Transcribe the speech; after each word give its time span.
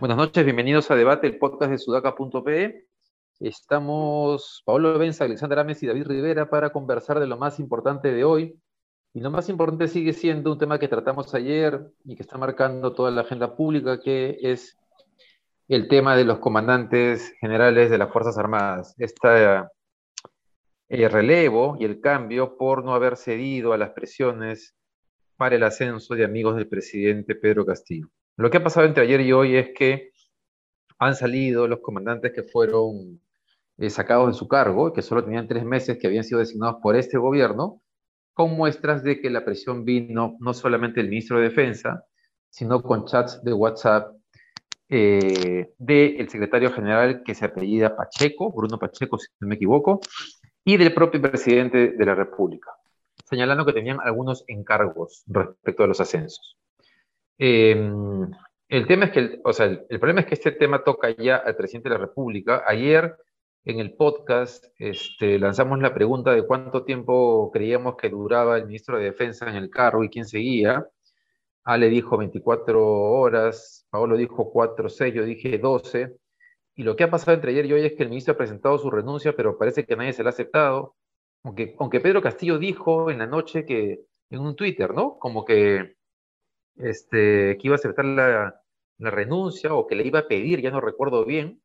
Buenas 0.00 0.18
noches, 0.18 0.44
bienvenidos 0.44 0.90
a 0.90 0.96
Debate, 0.96 1.26
el 1.26 1.38
podcast 1.38 1.70
de 1.70 1.78
sudaca.pe. 1.78 2.86
Estamos 3.40 4.62
Pablo 4.64 4.98
Benza, 4.98 5.24
Alexander 5.24 5.60
Ames 5.60 5.82
y 5.82 5.86
David 5.86 6.06
Rivera 6.06 6.50
para 6.50 6.70
conversar 6.70 7.20
de 7.20 7.26
lo 7.26 7.36
más 7.38 7.58
importante 7.60 8.12
de 8.12 8.24
hoy. 8.24 8.60
Y 9.14 9.20
lo 9.20 9.30
más 9.30 9.48
importante 9.48 9.88
sigue 9.88 10.12
siendo 10.12 10.52
un 10.52 10.58
tema 10.58 10.78
que 10.78 10.88
tratamos 10.88 11.34
ayer 11.34 11.90
y 12.04 12.16
que 12.16 12.22
está 12.22 12.36
marcando 12.36 12.92
toda 12.92 13.10
la 13.10 13.22
agenda 13.22 13.56
pública, 13.56 14.00
que 14.00 14.38
es 14.42 14.76
el 15.68 15.88
tema 15.88 16.14
de 16.14 16.24
los 16.24 16.40
comandantes 16.40 17.32
generales 17.40 17.90
de 17.90 17.96
las 17.96 18.12
Fuerzas 18.12 18.36
Armadas. 18.36 18.94
Este 18.98 19.62
relevo 20.88 21.76
y 21.80 21.84
el 21.84 22.00
cambio 22.00 22.56
por 22.58 22.84
no 22.84 22.94
haber 22.94 23.16
cedido 23.16 23.72
a 23.72 23.78
las 23.78 23.90
presiones 23.90 24.74
para 25.36 25.56
el 25.56 25.62
ascenso 25.62 26.14
de 26.14 26.24
amigos 26.24 26.56
del 26.56 26.68
presidente 26.68 27.34
Pedro 27.34 27.64
Castillo. 27.64 28.08
Lo 28.36 28.50
que 28.50 28.58
ha 28.58 28.62
pasado 28.62 28.86
entre 28.86 29.04
ayer 29.04 29.20
y 29.22 29.32
hoy 29.32 29.56
es 29.56 29.70
que 29.74 30.10
han 30.98 31.16
salido 31.16 31.66
los 31.66 31.80
comandantes 31.80 32.32
que 32.32 32.42
fueron 32.42 33.20
eh, 33.78 33.90
sacados 33.90 34.28
de 34.28 34.34
su 34.34 34.46
cargo, 34.46 34.92
que 34.92 35.02
solo 35.02 35.24
tenían 35.24 35.48
tres 35.48 35.64
meses, 35.64 35.98
que 35.98 36.06
habían 36.06 36.24
sido 36.24 36.40
designados 36.40 36.76
por 36.82 36.94
este 36.94 37.16
gobierno, 37.16 37.80
con 38.34 38.54
muestras 38.54 39.02
de 39.02 39.20
que 39.20 39.30
la 39.30 39.44
presión 39.44 39.84
vino 39.84 40.36
no 40.40 40.52
solamente 40.52 41.00
del 41.00 41.08
ministro 41.08 41.38
de 41.38 41.44
Defensa, 41.44 42.04
sino 42.50 42.82
con 42.82 43.06
chats 43.06 43.42
de 43.42 43.52
WhatsApp 43.52 44.14
eh, 44.96 45.72
del 45.76 46.28
secretario 46.28 46.70
general 46.70 47.24
que 47.24 47.34
se 47.34 47.44
apellida 47.44 47.96
Pacheco, 47.96 48.52
Bruno 48.52 48.78
Pacheco, 48.78 49.18
si 49.18 49.26
no 49.40 49.48
me 49.48 49.56
equivoco, 49.56 49.98
y 50.64 50.76
del 50.76 50.94
propio 50.94 51.20
presidente 51.20 51.88
de 51.88 52.06
la 52.06 52.14
República, 52.14 52.70
señalando 53.24 53.66
que 53.66 53.72
tenían 53.72 53.98
algunos 54.00 54.44
encargos 54.46 55.24
respecto 55.26 55.82
a 55.82 55.88
los 55.88 56.00
ascensos. 56.00 56.56
Em, 57.38 58.30
el 58.68 58.86
tema 58.86 59.06
es 59.06 59.10
que, 59.10 59.40
o 59.42 59.52
sea, 59.52 59.66
el, 59.66 59.98
problema 59.98 60.20
es 60.20 60.26
que 60.26 60.34
este 60.34 60.52
tema 60.52 60.84
toca 60.84 61.10
ya 61.10 61.38
al 61.38 61.56
presidente 61.56 61.88
de 61.88 61.96
la 61.96 62.00
República. 62.00 62.62
Ayer 62.64 63.16
en 63.64 63.80
el 63.80 63.94
podcast 63.94 64.64
este, 64.78 65.40
lanzamos 65.40 65.80
la 65.80 65.92
pregunta 65.92 66.32
de 66.32 66.46
cuánto 66.46 66.84
tiempo 66.84 67.50
creíamos 67.52 67.96
que 67.96 68.10
duraba 68.10 68.58
el 68.58 68.66
ministro 68.66 68.98
de 68.98 69.06
Defensa 69.06 69.50
en 69.50 69.56
el 69.56 69.70
carro 69.70 70.04
y 70.04 70.08
quién 70.08 70.24
seguía. 70.24 70.86
Ale 71.64 71.88
dijo 71.88 72.18
24 72.18 72.86
horas, 72.86 73.86
Paolo 73.90 74.16
dijo 74.16 74.50
4, 74.50 74.88
6, 74.88 75.14
yo 75.14 75.24
dije 75.24 75.58
12. 75.58 76.14
Y 76.76 76.82
lo 76.82 76.96
que 76.96 77.04
ha 77.04 77.10
pasado 77.10 77.34
entre 77.34 77.52
ayer 77.52 77.66
y 77.66 77.72
hoy 77.72 77.86
es 77.86 77.94
que 77.94 78.02
el 78.02 78.10
ministro 78.10 78.34
ha 78.34 78.36
presentado 78.36 78.78
su 78.78 78.90
renuncia, 78.90 79.34
pero 79.34 79.56
parece 79.56 79.84
que 79.84 79.96
nadie 79.96 80.12
se 80.12 80.22
la 80.22 80.30
ha 80.30 80.32
aceptado. 80.32 80.96
Aunque, 81.42 81.74
aunque 81.78 82.00
Pedro 82.00 82.20
Castillo 82.22 82.58
dijo 82.58 83.10
en 83.10 83.18
la 83.18 83.26
noche 83.26 83.64
que, 83.64 84.00
en 84.30 84.40
un 84.40 84.56
Twitter, 84.56 84.92
¿no? 84.92 85.18
Como 85.18 85.44
que 85.44 85.96
este, 86.76 87.56
que 87.56 87.60
iba 87.62 87.74
a 87.74 87.76
aceptar 87.76 88.04
la, 88.04 88.60
renuncia 88.98 89.74
o 89.74 89.86
que 89.86 89.96
le 89.96 90.06
iba 90.06 90.20
a 90.20 90.28
pedir, 90.28 90.60
ya 90.60 90.70
no 90.70 90.80
recuerdo 90.80 91.24
bien, 91.24 91.60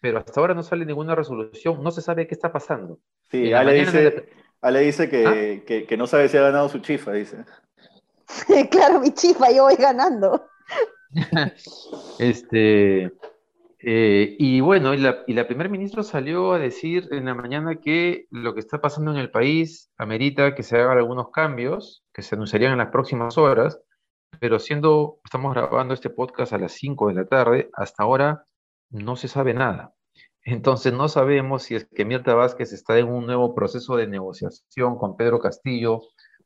pero 0.00 0.18
hasta 0.18 0.40
ahora 0.40 0.54
no 0.54 0.62
sale 0.62 0.84
ninguna 0.84 1.14
resolución, 1.14 1.82
no 1.82 1.90
se 1.90 2.02
sabe 2.02 2.26
qué 2.26 2.34
está 2.34 2.50
pasando. 2.50 2.98
Sí, 3.30 3.52
Ale 3.52 3.74
dice, 3.74 4.28
Ale 4.60 4.80
dice 4.80 5.04
¿Ah? 5.04 5.32
que, 5.64 5.86
que, 5.86 5.96
no 5.96 6.06
sabe 6.06 6.28
si 6.28 6.36
ha 6.38 6.42
ganado 6.42 6.68
su 6.68 6.80
chifa, 6.80 7.12
dice. 7.12 7.44
claro, 8.70 9.00
mi 9.00 9.12
chifa, 9.12 9.50
yo 9.50 9.64
voy 9.64 9.76
ganando. 9.76 10.48
este, 12.18 13.12
eh, 13.78 14.36
y 14.38 14.60
bueno, 14.60 14.94
y 14.94 14.98
la, 14.98 15.24
y 15.26 15.34
la 15.34 15.46
primer 15.46 15.68
ministro 15.68 16.02
salió 16.02 16.52
a 16.52 16.58
decir 16.58 17.08
en 17.10 17.24
la 17.24 17.34
mañana 17.34 17.80
que 17.80 18.26
lo 18.30 18.54
que 18.54 18.60
está 18.60 18.80
pasando 18.80 19.10
en 19.10 19.18
el 19.18 19.30
país 19.30 19.90
amerita 19.96 20.54
que 20.54 20.62
se 20.62 20.76
hagan 20.76 20.98
algunos 20.98 21.30
cambios, 21.30 22.04
que 22.12 22.22
se 22.22 22.34
anunciarían 22.34 22.72
en 22.72 22.78
las 22.78 22.90
próximas 22.90 23.36
horas, 23.38 23.80
pero 24.40 24.58
siendo, 24.58 25.18
estamos 25.24 25.54
grabando 25.54 25.94
este 25.94 26.10
podcast 26.10 26.52
a 26.52 26.58
las 26.58 26.72
5 26.72 27.08
de 27.08 27.14
la 27.14 27.26
tarde, 27.26 27.70
hasta 27.74 28.04
ahora 28.04 28.46
no 28.90 29.16
se 29.16 29.28
sabe 29.28 29.52
nada. 29.54 29.94
Entonces 30.44 30.92
no 30.92 31.08
sabemos 31.08 31.64
si 31.64 31.76
es 31.76 31.86
que 31.86 32.04
Mirta 32.04 32.34
Vázquez 32.34 32.72
está 32.72 32.98
en 32.98 33.08
un 33.08 33.26
nuevo 33.26 33.54
proceso 33.54 33.96
de 33.96 34.06
negociación 34.06 34.96
con 34.96 35.16
Pedro 35.16 35.38
Castillo, 35.38 36.02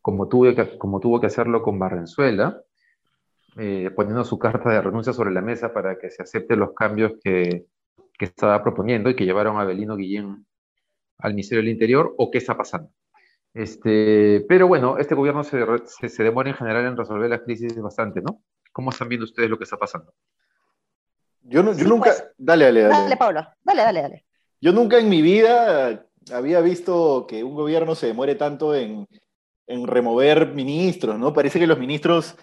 como, 0.06 0.28
tuve 0.28 0.54
que, 0.54 0.78
como 0.78 1.00
tuvo 1.00 1.20
que 1.20 1.26
hacerlo 1.26 1.62
con 1.62 1.80
Barrenzuela, 1.80 2.62
eh, 3.56 3.90
poniendo 3.90 4.22
su 4.22 4.38
carta 4.38 4.70
de 4.70 4.80
renuncia 4.80 5.12
sobre 5.12 5.32
la 5.32 5.40
mesa 5.40 5.72
para 5.72 5.98
que 5.98 6.10
se 6.10 6.22
acepten 6.22 6.60
los 6.60 6.74
cambios 6.74 7.14
que, 7.20 7.66
que 8.16 8.24
estaba 8.24 8.62
proponiendo 8.62 9.10
y 9.10 9.16
que 9.16 9.24
llevaron 9.24 9.58
a 9.58 9.64
Belino 9.64 9.96
Guillén 9.96 10.46
al 11.18 11.32
Ministerio 11.32 11.60
del 11.60 11.72
Interior, 11.72 12.14
o 12.18 12.30
qué 12.30 12.38
está 12.38 12.56
pasando. 12.56 12.88
Este, 13.52 14.46
pero 14.48 14.68
bueno, 14.68 14.96
este 14.96 15.16
gobierno 15.16 15.42
se, 15.42 15.58
se, 16.08 16.22
demora 16.22 16.50
en 16.50 16.56
general 16.56 16.86
en 16.86 16.96
resolver 16.96 17.28
las 17.28 17.40
crisis 17.40 17.76
bastante, 17.82 18.22
¿no? 18.22 18.44
¿Cómo 18.72 18.90
están 18.90 19.08
viendo 19.08 19.24
ustedes 19.24 19.50
lo 19.50 19.58
que 19.58 19.64
está 19.64 19.76
pasando? 19.76 20.14
Yo, 21.42 21.64
no, 21.64 21.76
yo 21.76 21.88
nunca... 21.88 22.10
Pues. 22.10 22.32
dale, 22.38 22.66
dale, 22.66 22.82
dale. 22.82 22.94
Dale, 22.94 23.16
Pablo. 23.16 23.44
Dale, 23.64 23.82
dale, 23.82 24.02
dale. 24.02 24.24
Yo 24.60 24.70
nunca 24.70 25.00
en 25.00 25.08
mi 25.08 25.20
vida 25.20 26.06
había 26.32 26.60
visto 26.60 27.26
que 27.26 27.42
un 27.42 27.56
gobierno 27.56 27.96
se 27.96 28.06
demore 28.06 28.36
tanto 28.36 28.72
en, 28.72 29.08
en 29.66 29.86
remover 29.86 30.54
ministros, 30.54 31.18
¿no? 31.18 31.32
Parece 31.32 31.58
que 31.58 31.66
los 31.66 31.78
ministros 31.78 32.36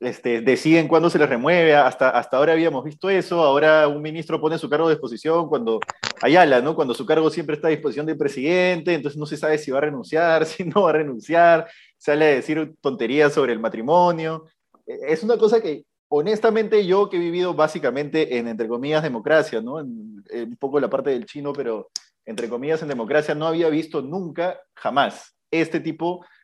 este, 0.00 0.42
deciden 0.42 0.86
cuándo 0.86 1.10
se 1.10 1.18
les 1.18 1.28
remueve, 1.28 1.74
hasta, 1.74 2.10
hasta 2.10 2.36
ahora 2.36 2.52
habíamos 2.52 2.84
visto 2.84 3.10
eso, 3.10 3.42
ahora 3.42 3.88
un 3.88 4.00
ministro 4.00 4.40
pone 4.40 4.58
su 4.58 4.68
cargo 4.68 4.86
a 4.86 4.90
disposición 4.90 5.48
cuando 5.48 5.80
Ayala, 6.20 6.60
¿no? 6.60 6.74
Cuando 6.74 6.94
su 6.94 7.06
cargo 7.06 7.30
siempre 7.30 7.56
está 7.56 7.68
a 7.68 7.70
disposición 7.70 8.06
del 8.06 8.16
presidente, 8.16 8.94
entonces 8.94 9.18
no 9.18 9.26
se 9.26 9.36
sabe 9.36 9.58
si 9.58 9.70
va 9.70 9.78
a 9.78 9.82
renunciar, 9.82 10.46
si 10.46 10.64
no 10.64 10.82
va 10.82 10.90
a 10.90 10.94
renunciar, 10.94 11.68
sale 11.96 12.24
a 12.24 12.28
decir 12.28 12.74
tonterías 12.80 13.32
sobre 13.32 13.52
el 13.52 13.58
matrimonio. 13.58 14.46
E, 14.86 15.12
es 15.12 15.22
una 15.22 15.36
cosa 15.36 15.60
que 15.60 15.84
honestamente 16.08 16.86
yo 16.86 17.08
que 17.08 17.16
he 17.16 17.20
vivido 17.20 17.54
básicamente 17.54 18.38
en, 18.38 18.48
entre 18.48 18.68
comillas, 18.68 19.02
democracia, 19.02 19.60
¿no? 19.60 19.80
En, 19.80 20.24
un 20.30 20.56
poco 20.58 20.78
la 20.78 20.90
parte 20.90 21.10
del 21.10 21.26
chino, 21.26 21.52
pero 21.52 21.90
entre 22.26 22.48
comillas 22.48 22.82
en 22.82 22.88
democracia 22.88 23.34
no 23.34 23.46
había 23.46 23.68
visto 23.68 24.02
nunca, 24.02 24.60
jamás, 24.74 25.34
este 25.50 25.80
tipo 25.80 26.24
de, 26.24 26.37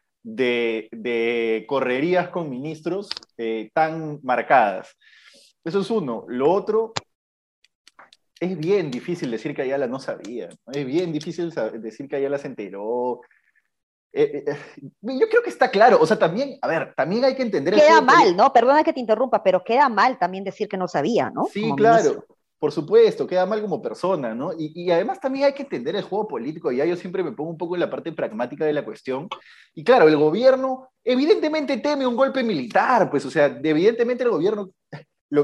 correrías 1.66 2.28
con 2.28 2.50
ministros 2.50 3.08
eh, 3.36 3.70
tan 3.74 4.20
marcadas. 4.22 4.96
Eso 5.64 5.80
es 5.80 5.90
uno. 5.90 6.24
Lo 6.28 6.50
otro, 6.50 6.92
es 8.38 8.56
bien 8.58 8.90
difícil 8.90 9.30
decir 9.30 9.54
que 9.54 9.62
Ayala 9.62 9.86
no 9.86 9.98
sabía. 9.98 10.48
Es 10.72 10.86
bien 10.86 11.12
difícil 11.12 11.52
decir 11.80 12.08
que 12.08 12.16
Ayala 12.16 12.38
se 12.38 12.48
enteró. 12.48 13.20
Eh, 14.12 14.44
eh, 14.46 14.56
yo 15.02 15.28
creo 15.28 15.42
que 15.42 15.50
está 15.50 15.70
claro. 15.70 15.98
O 16.00 16.06
sea, 16.06 16.18
también, 16.18 16.58
a 16.62 16.68
ver, 16.68 16.94
también 16.96 17.24
hay 17.24 17.34
que 17.34 17.42
entender. 17.42 17.74
Queda 17.74 18.00
mal, 18.00 18.36
¿no? 18.36 18.52
Perdona 18.52 18.84
que 18.84 18.92
te 18.92 19.00
interrumpa, 19.00 19.42
pero 19.42 19.64
queda 19.64 19.88
mal 19.88 20.18
también 20.18 20.44
decir 20.44 20.68
que 20.68 20.76
no 20.76 20.86
sabía, 20.86 21.30
¿no? 21.30 21.46
Sí, 21.46 21.72
claro 21.76 22.24
por 22.58 22.72
supuesto, 22.72 23.26
queda 23.26 23.46
mal 23.46 23.60
como 23.60 23.82
persona, 23.82 24.34
¿no? 24.34 24.52
Y, 24.56 24.90
además 24.90 25.20
también 25.20 25.46
hay 25.46 25.52
que 25.52 25.64
entender 25.64 25.96
el 25.96 26.02
juego 26.02 26.26
político, 26.26 26.72
y 26.72 26.78
ya 26.78 26.84
yo 26.84 26.96
siempre 26.96 27.22
me 27.22 27.32
pongo 27.32 27.50
un 27.50 27.58
poco 27.58 27.76
en 27.76 27.80
la 27.80 27.90
parte 27.90 28.12
pragmática 28.12 28.64
de 28.64 28.72
la 28.72 28.84
cuestión. 28.84 29.28
Y 29.74 29.84
claro, 29.84 30.08
el 30.08 30.16
gobierno 30.16 30.88
evidentemente 31.02 31.76
teme 31.78 32.06
un 32.06 32.16
golpe 32.16 32.42
militar, 32.42 33.10
pues, 33.10 33.24
o 33.26 33.30
sea, 33.30 33.58
evidentemente 33.62 34.24
el 34.24 34.30
gobierno, 34.30 34.70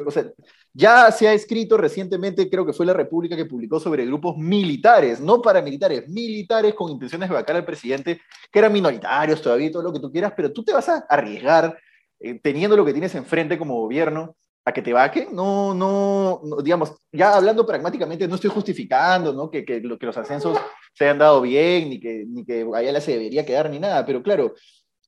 o 0.07 0.11
sea, 0.11 0.25
ya 0.73 1.11
se 1.11 1.29
ha 1.29 1.33
escrito 1.33 1.77
recientemente, 1.77 2.49
creo 2.49 2.65
que 2.65 2.73
fue 2.73 2.87
la 2.87 2.93
República 2.93 3.37
que 3.37 3.45
publicó 3.45 3.81
sobre 3.81 4.07
grupos 4.07 4.37
militares, 4.37 5.21
no 5.21 5.43
paramilitares, 5.43 6.09
militares 6.09 6.75
con 6.75 6.91
intenciones 6.91 7.29
de 7.29 7.35
vacar 7.35 7.57
al 7.57 7.65
presidente, 7.65 8.21
que 8.51 8.59
eran 8.59 8.73
minoritarios 8.73 9.43
todavía, 9.43 9.71
todo 9.71 9.83
lo 9.83 9.93
que 9.93 10.01
tú 10.01 10.11
quieras, 10.13 10.33
pero 10.37 10.53
tú 10.53 10.65
te 10.65 10.73
vas 10.73 10.89
a 10.89 10.99
arriesgar 11.09 11.77
eh, 12.21 12.39
teniendo 12.41 12.77
lo 12.77 12.85
que 12.85 12.93
tienes 12.93 13.15
enfrente 13.15 13.59
como 13.59 13.81
gobierno 13.81 14.37
a 14.65 14.73
que 14.73 14.83
te 14.83 14.93
vaquen, 14.93 15.29
no, 15.35 15.75
no, 15.75 16.41
digamos, 16.63 16.95
ya 17.13 17.35
hablando 17.35 17.67
pragmáticamente, 17.67 18.29
no 18.29 18.35
estoy 18.35 18.51
justificando, 18.51 19.33
¿no? 19.33 19.51
Que, 19.51 19.65
que, 19.65 19.81
que 19.81 20.07
los 20.07 20.17
ascensos 20.17 20.59
se 20.93 21.05
hayan 21.05 21.19
dado 21.19 21.41
bien, 21.41 21.89
ni 21.89 22.01
que, 22.01 22.25
ni 22.27 22.45
que 22.45 22.67
Ayala 22.75 23.01
se 23.01 23.13
debería 23.13 23.47
quedar, 23.47 23.71
ni 23.71 23.79
nada, 23.79 24.05
pero 24.05 24.23
claro, 24.23 24.55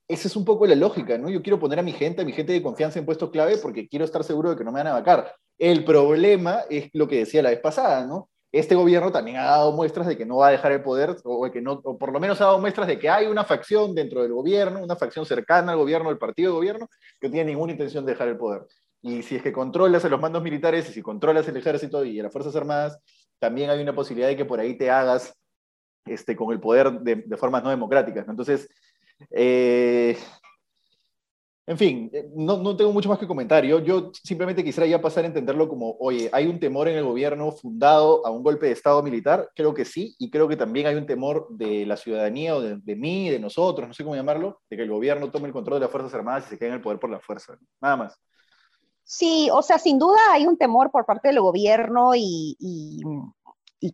esa 0.07 0.27
es 0.27 0.35
un 0.35 0.45
poco 0.45 0.65
la 0.65 0.75
lógica, 0.75 1.17
¿no? 1.17 1.29
Yo 1.29 1.41
quiero 1.41 1.59
poner 1.59 1.79
a 1.79 1.83
mi 1.83 1.93
gente, 1.93 2.21
a 2.21 2.25
mi 2.25 2.33
gente 2.33 2.53
de 2.53 2.61
confianza 2.61 2.99
en 2.99 3.05
puestos 3.05 3.29
clave 3.31 3.57
porque 3.57 3.87
quiero 3.87 4.05
estar 4.05 4.23
seguro 4.23 4.49
de 4.49 4.57
que 4.57 4.63
no 4.63 4.71
me 4.71 4.79
van 4.79 4.87
a 4.87 4.93
vacar. 4.93 5.33
El 5.57 5.85
problema 5.85 6.61
es 6.69 6.89
lo 6.93 7.07
que 7.07 7.19
decía 7.19 7.41
la 7.41 7.49
vez 7.51 7.59
pasada, 7.59 8.05
¿no? 8.05 8.29
Este 8.51 8.75
gobierno 8.75 9.11
también 9.11 9.37
ha 9.37 9.45
dado 9.45 9.71
muestras 9.71 10.05
de 10.05 10.15
que 10.15 10.25
no 10.25 10.37
va 10.37 10.49
a 10.49 10.51
dejar 10.51 10.71
el 10.71 10.83
poder, 10.83 11.15
o, 11.23 11.49
que 11.49 11.61
no, 11.61 11.81
o 11.83 11.97
por 11.97 12.11
lo 12.11 12.19
menos 12.19 12.39
ha 12.41 12.45
dado 12.45 12.59
muestras 12.59 12.87
de 12.87 12.99
que 12.99 13.09
hay 13.09 13.25
una 13.25 13.43
facción 13.43 13.95
dentro 13.95 14.21
del 14.21 14.33
gobierno, 14.33 14.83
una 14.83 14.95
facción 14.95 15.25
cercana 15.25 15.71
al 15.71 15.79
gobierno, 15.79 16.09
al 16.09 16.19
partido 16.19 16.51
de 16.51 16.55
gobierno, 16.57 16.87
que 17.19 17.29
no 17.29 17.33
tiene 17.33 17.51
ninguna 17.51 17.71
intención 17.71 18.05
de 18.05 18.11
dejar 18.11 18.27
el 18.27 18.37
poder. 18.37 18.67
Y 19.03 19.21
si 19.21 19.35
es 19.35 19.43
que 19.43 19.51
controlas 19.51 20.05
a 20.05 20.09
los 20.09 20.19
mandos 20.19 20.41
militares 20.41 20.89
y 20.89 20.93
si 20.93 21.01
controlas 21.01 21.47
el 21.49 21.57
ejército 21.57 22.05
y 22.05 22.19
a 22.19 22.23
las 22.23 22.31
Fuerzas 22.31 22.55
Armadas, 22.55 22.97
también 23.37 23.69
hay 23.69 23.81
una 23.81 23.93
posibilidad 23.93 24.29
de 24.29 24.37
que 24.37 24.45
por 24.45 24.61
ahí 24.61 24.77
te 24.77 24.89
hagas 24.89 25.37
este, 26.05 26.35
con 26.35 26.53
el 26.53 26.61
poder 26.61 26.91
de, 27.01 27.37
formas 27.37 27.63
no 27.63 27.69
democráticas. 27.69 28.25
Entonces, 28.27 28.69
eh, 29.29 30.17
En 31.65 31.77
fin, 31.77 32.09
eh, 32.13 32.29
no, 32.35 32.57
no, 32.57 32.75
tengo 32.75 32.91
mucho 32.91 33.07
más 33.09 33.19
que 33.19 33.27
comentar. 33.27 33.63
Yo, 33.65 34.11
simplemente 34.13 34.63
quisiera 34.63 34.87
ya 34.87 35.01
pasar 35.01 35.23
a 35.23 35.27
entenderlo 35.27 35.69
como, 35.69 35.95
oye, 35.99 36.29
¿hay 36.33 36.47
un 36.47 36.59
temor 36.59 36.89
en 36.89 36.97
el 36.97 37.05
gobierno 37.05 37.51
fundado 37.53 38.25
a 38.25 38.31
un 38.31 38.43
golpe 38.43 38.65
de 38.67 38.73
Estado 38.73 39.01
militar? 39.01 39.49
Creo 39.55 39.73
que 39.73 39.85
sí, 39.85 40.13
y 40.19 40.29
creo 40.29 40.47
que 40.47 40.57
también 40.57 40.87
hay 40.87 40.95
un 40.95 41.05
temor 41.05 41.47
de 41.51 41.85
la 41.85 41.95
ciudadanía 41.95 42.55
o 42.55 42.61
de 42.61 42.95
mí, 42.95 43.29
de 43.29 43.39
nosotros, 43.39 43.87
no 43.87 43.93
sé 43.93 44.03
cómo 44.03 44.15
llamarlo, 44.15 44.61
de 44.69 44.75
que 44.77 44.83
el 44.83 44.89
gobierno 44.89 45.31
tome 45.31 45.47
el 45.47 45.53
control 45.53 45.79
de 45.79 45.85
las 45.85 45.91
Fuerzas 45.91 46.13
Armadas 46.13 46.45
y 46.47 46.49
se 46.51 46.57
quede 46.57 46.69
en 46.69 46.75
el 46.75 46.81
poder 46.81 46.99
por 46.99 47.09
la 47.09 47.19
fuerza. 47.21 47.57
Nada 47.81 47.95
más. 47.95 48.19
Sí, 49.03 49.49
o 49.51 49.61
sea, 49.61 49.77
sin 49.77 49.99
duda 49.99 50.19
hay 50.31 50.47
un 50.47 50.57
temor 50.57 50.91
por 50.91 51.05
parte 51.05 51.27
del 51.29 51.41
gobierno 51.41 52.11
y, 52.15 52.57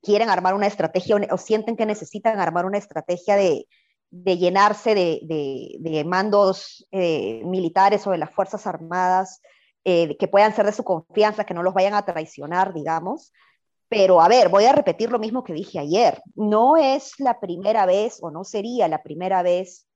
quieren 0.03 0.29
armar 0.29 0.53
una 0.53 0.67
estrategia 0.67 1.17
o 1.31 1.37
sienten 1.37 1.75
que 1.75 1.85
necesitan 1.85 2.39
armar 2.39 2.65
una 2.65 2.77
estrategia 2.77 3.35
de, 3.35 3.67
llenarse 4.11 4.93
de 4.95 6.03
mandos 6.05 6.87
eh, 6.91 7.41
militares 7.45 8.05
o 8.07 8.11
de 8.11 8.19
las 8.19 8.31
Fuerzas 8.31 8.67
Armadas 8.67 9.41
eh, 9.85 10.17
que 10.17 10.27
puedan 10.27 10.53
ser 10.53 10.65
de 10.65 10.73
su 10.73 10.83
confianza, 10.83 11.45
que 11.45 11.53
no 11.53 11.63
los 11.63 11.73
vayan 11.73 11.93
a 11.93 12.05
traicionar, 12.05 12.73
digamos. 12.73 13.33
Pero 13.87 14.21
a 14.21 14.27
ver, 14.27 14.49
voy 14.49 14.65
a 14.65 14.73
repetir 14.73 15.09
lo 15.09 15.19
mismo 15.19 15.43
que 15.43 15.53
dije 15.53 15.79
ayer. 15.79 16.21
No 16.35 16.77
es 16.77 17.13
la 17.19 17.39
primera 17.39 17.85
vez 17.85 18.19
o 18.21 18.29
no 18.29 18.43
sería 18.43 18.87
la 18.87 19.01
primera 19.01 19.41
vez 19.41 19.87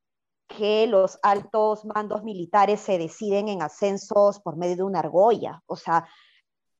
que 0.48 0.88
los 0.88 1.20
altos 1.24 1.86
mandos 1.86 2.24
militares 2.24 2.80
se 2.82 2.98
deciden 2.98 3.48
en 3.48 3.62
ascensos 3.62 4.40
por 4.40 4.58
medio 4.58 4.76
de 4.78 4.84
una 4.84 5.00
argolla. 5.00 5.62
O 5.66 5.76
sea, 5.76 6.08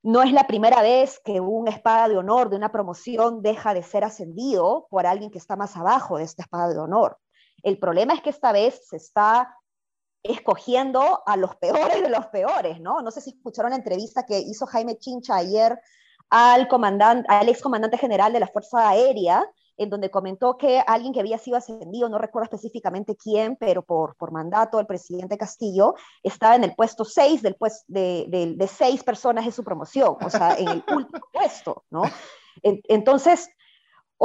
no 0.04 0.22
es 0.22 0.34
la 0.34 0.48
primera 0.48 0.82
vez 0.82 1.20
que 1.24 1.40
una 1.40 1.72
espada 1.72 2.10
de 2.10 2.18
honor 2.18 2.50
de 2.50 2.58
una 2.58 2.72
promoción 2.72 3.42
deja 3.42 3.74
de 3.74 3.84
ser 3.84 4.04
ascendido 4.04 4.88
por 4.90 5.08
alguien 5.08 5.32
que 5.32 5.38
está 5.38 5.56
más 5.56 5.78
abajo 5.78 6.18
de 6.18 6.26
esta 6.26 6.44
espada 6.44 6.74
de 6.74 6.80
honor. 6.80 7.18
El 7.64 7.80
problema 7.80 8.14
es 8.14 8.22
que 8.22 8.30
esta 8.30 8.52
vez 8.52 8.88
se 8.88 8.98
está 8.98 9.58
escogiendo 10.22 11.22
a 11.26 11.38
los 11.38 11.56
peores 11.56 12.02
de 12.02 12.10
los 12.10 12.28
peores, 12.28 12.80
¿no? 12.82 13.02
No 13.02 13.12
sé 13.12 13.22
si 13.22 13.32
escucharon 13.32 13.72
la 13.72 13.78
entrevista 13.78 14.26
que 14.26 14.40
hizo 14.40 14.66
Jaime 14.66 14.98
Chincha 14.98 15.36
ayer 15.36 15.80
al, 16.30 16.68
comandante, 16.68 17.28
al 17.30 17.48
ex 17.50 17.62
comandante 17.62 17.98
general 17.98 18.34
de 18.34 18.40
la 18.40 18.48
Fuerza 18.48 18.90
Aérea, 18.90 19.46
en 19.78 19.90
donde 19.90 20.12
comentó 20.12 20.58
que 20.58 20.84
alguien 20.86 21.14
que 21.14 21.20
había 21.20 21.38
sido 21.38 21.58
ascendido, 21.58 22.10
no 22.10 22.18
recuerdo 22.18 22.46
específicamente 22.46 23.16
quién, 23.16 23.56
pero 23.56 23.84
por, 23.84 24.16
por 24.16 24.32
mandato 24.32 24.78
del 24.78 24.86
presidente 24.86 25.38
Castillo, 25.38 25.96
estaba 26.22 26.56
en 26.56 26.64
el 26.64 26.76
puesto 26.76 27.06
6 27.06 27.42
del 27.42 27.56
pues, 27.56 27.84
de, 27.88 28.26
de, 28.30 28.54
de, 28.56 28.68
seis 28.68 29.04
personas 29.04 29.46
de 29.46 29.52
su 29.52 29.64
promoción, 29.64 30.16
o 30.22 30.30
sea, 30.30 30.56
en 30.58 30.68
el 30.68 30.84
último 30.96 31.26
puesto, 31.32 31.84
¿no? 31.90 32.04
Entonces, 32.62 33.50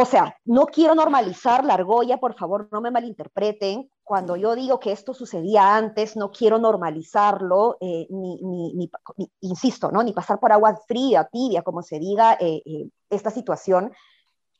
o 0.00 0.04
sea, 0.04 0.36
no 0.44 0.66
quiero 0.66 0.94
normalizar 0.94 1.64
la 1.64 1.74
argolla, 1.74 2.18
por 2.18 2.34
favor, 2.34 2.68
no 2.70 2.80
me 2.80 2.92
malinterpreten. 2.92 3.90
Cuando 4.04 4.36
yo 4.36 4.54
digo 4.54 4.78
que 4.78 4.92
esto 4.92 5.12
sucedía 5.12 5.74
antes, 5.74 6.16
no 6.16 6.30
quiero 6.30 6.58
normalizarlo, 6.58 7.78
eh, 7.80 8.06
ni, 8.10 8.40
ni, 8.42 8.74
ni, 8.74 8.90
ni, 9.16 9.30
insisto, 9.40 9.90
¿no? 9.90 10.04
ni 10.04 10.12
pasar 10.12 10.38
por 10.38 10.52
agua 10.52 10.78
fría, 10.86 11.24
tibia, 11.24 11.62
como 11.62 11.82
se 11.82 11.98
diga 11.98 12.34
eh, 12.34 12.62
eh, 12.64 12.88
esta 13.10 13.30
situación, 13.30 13.92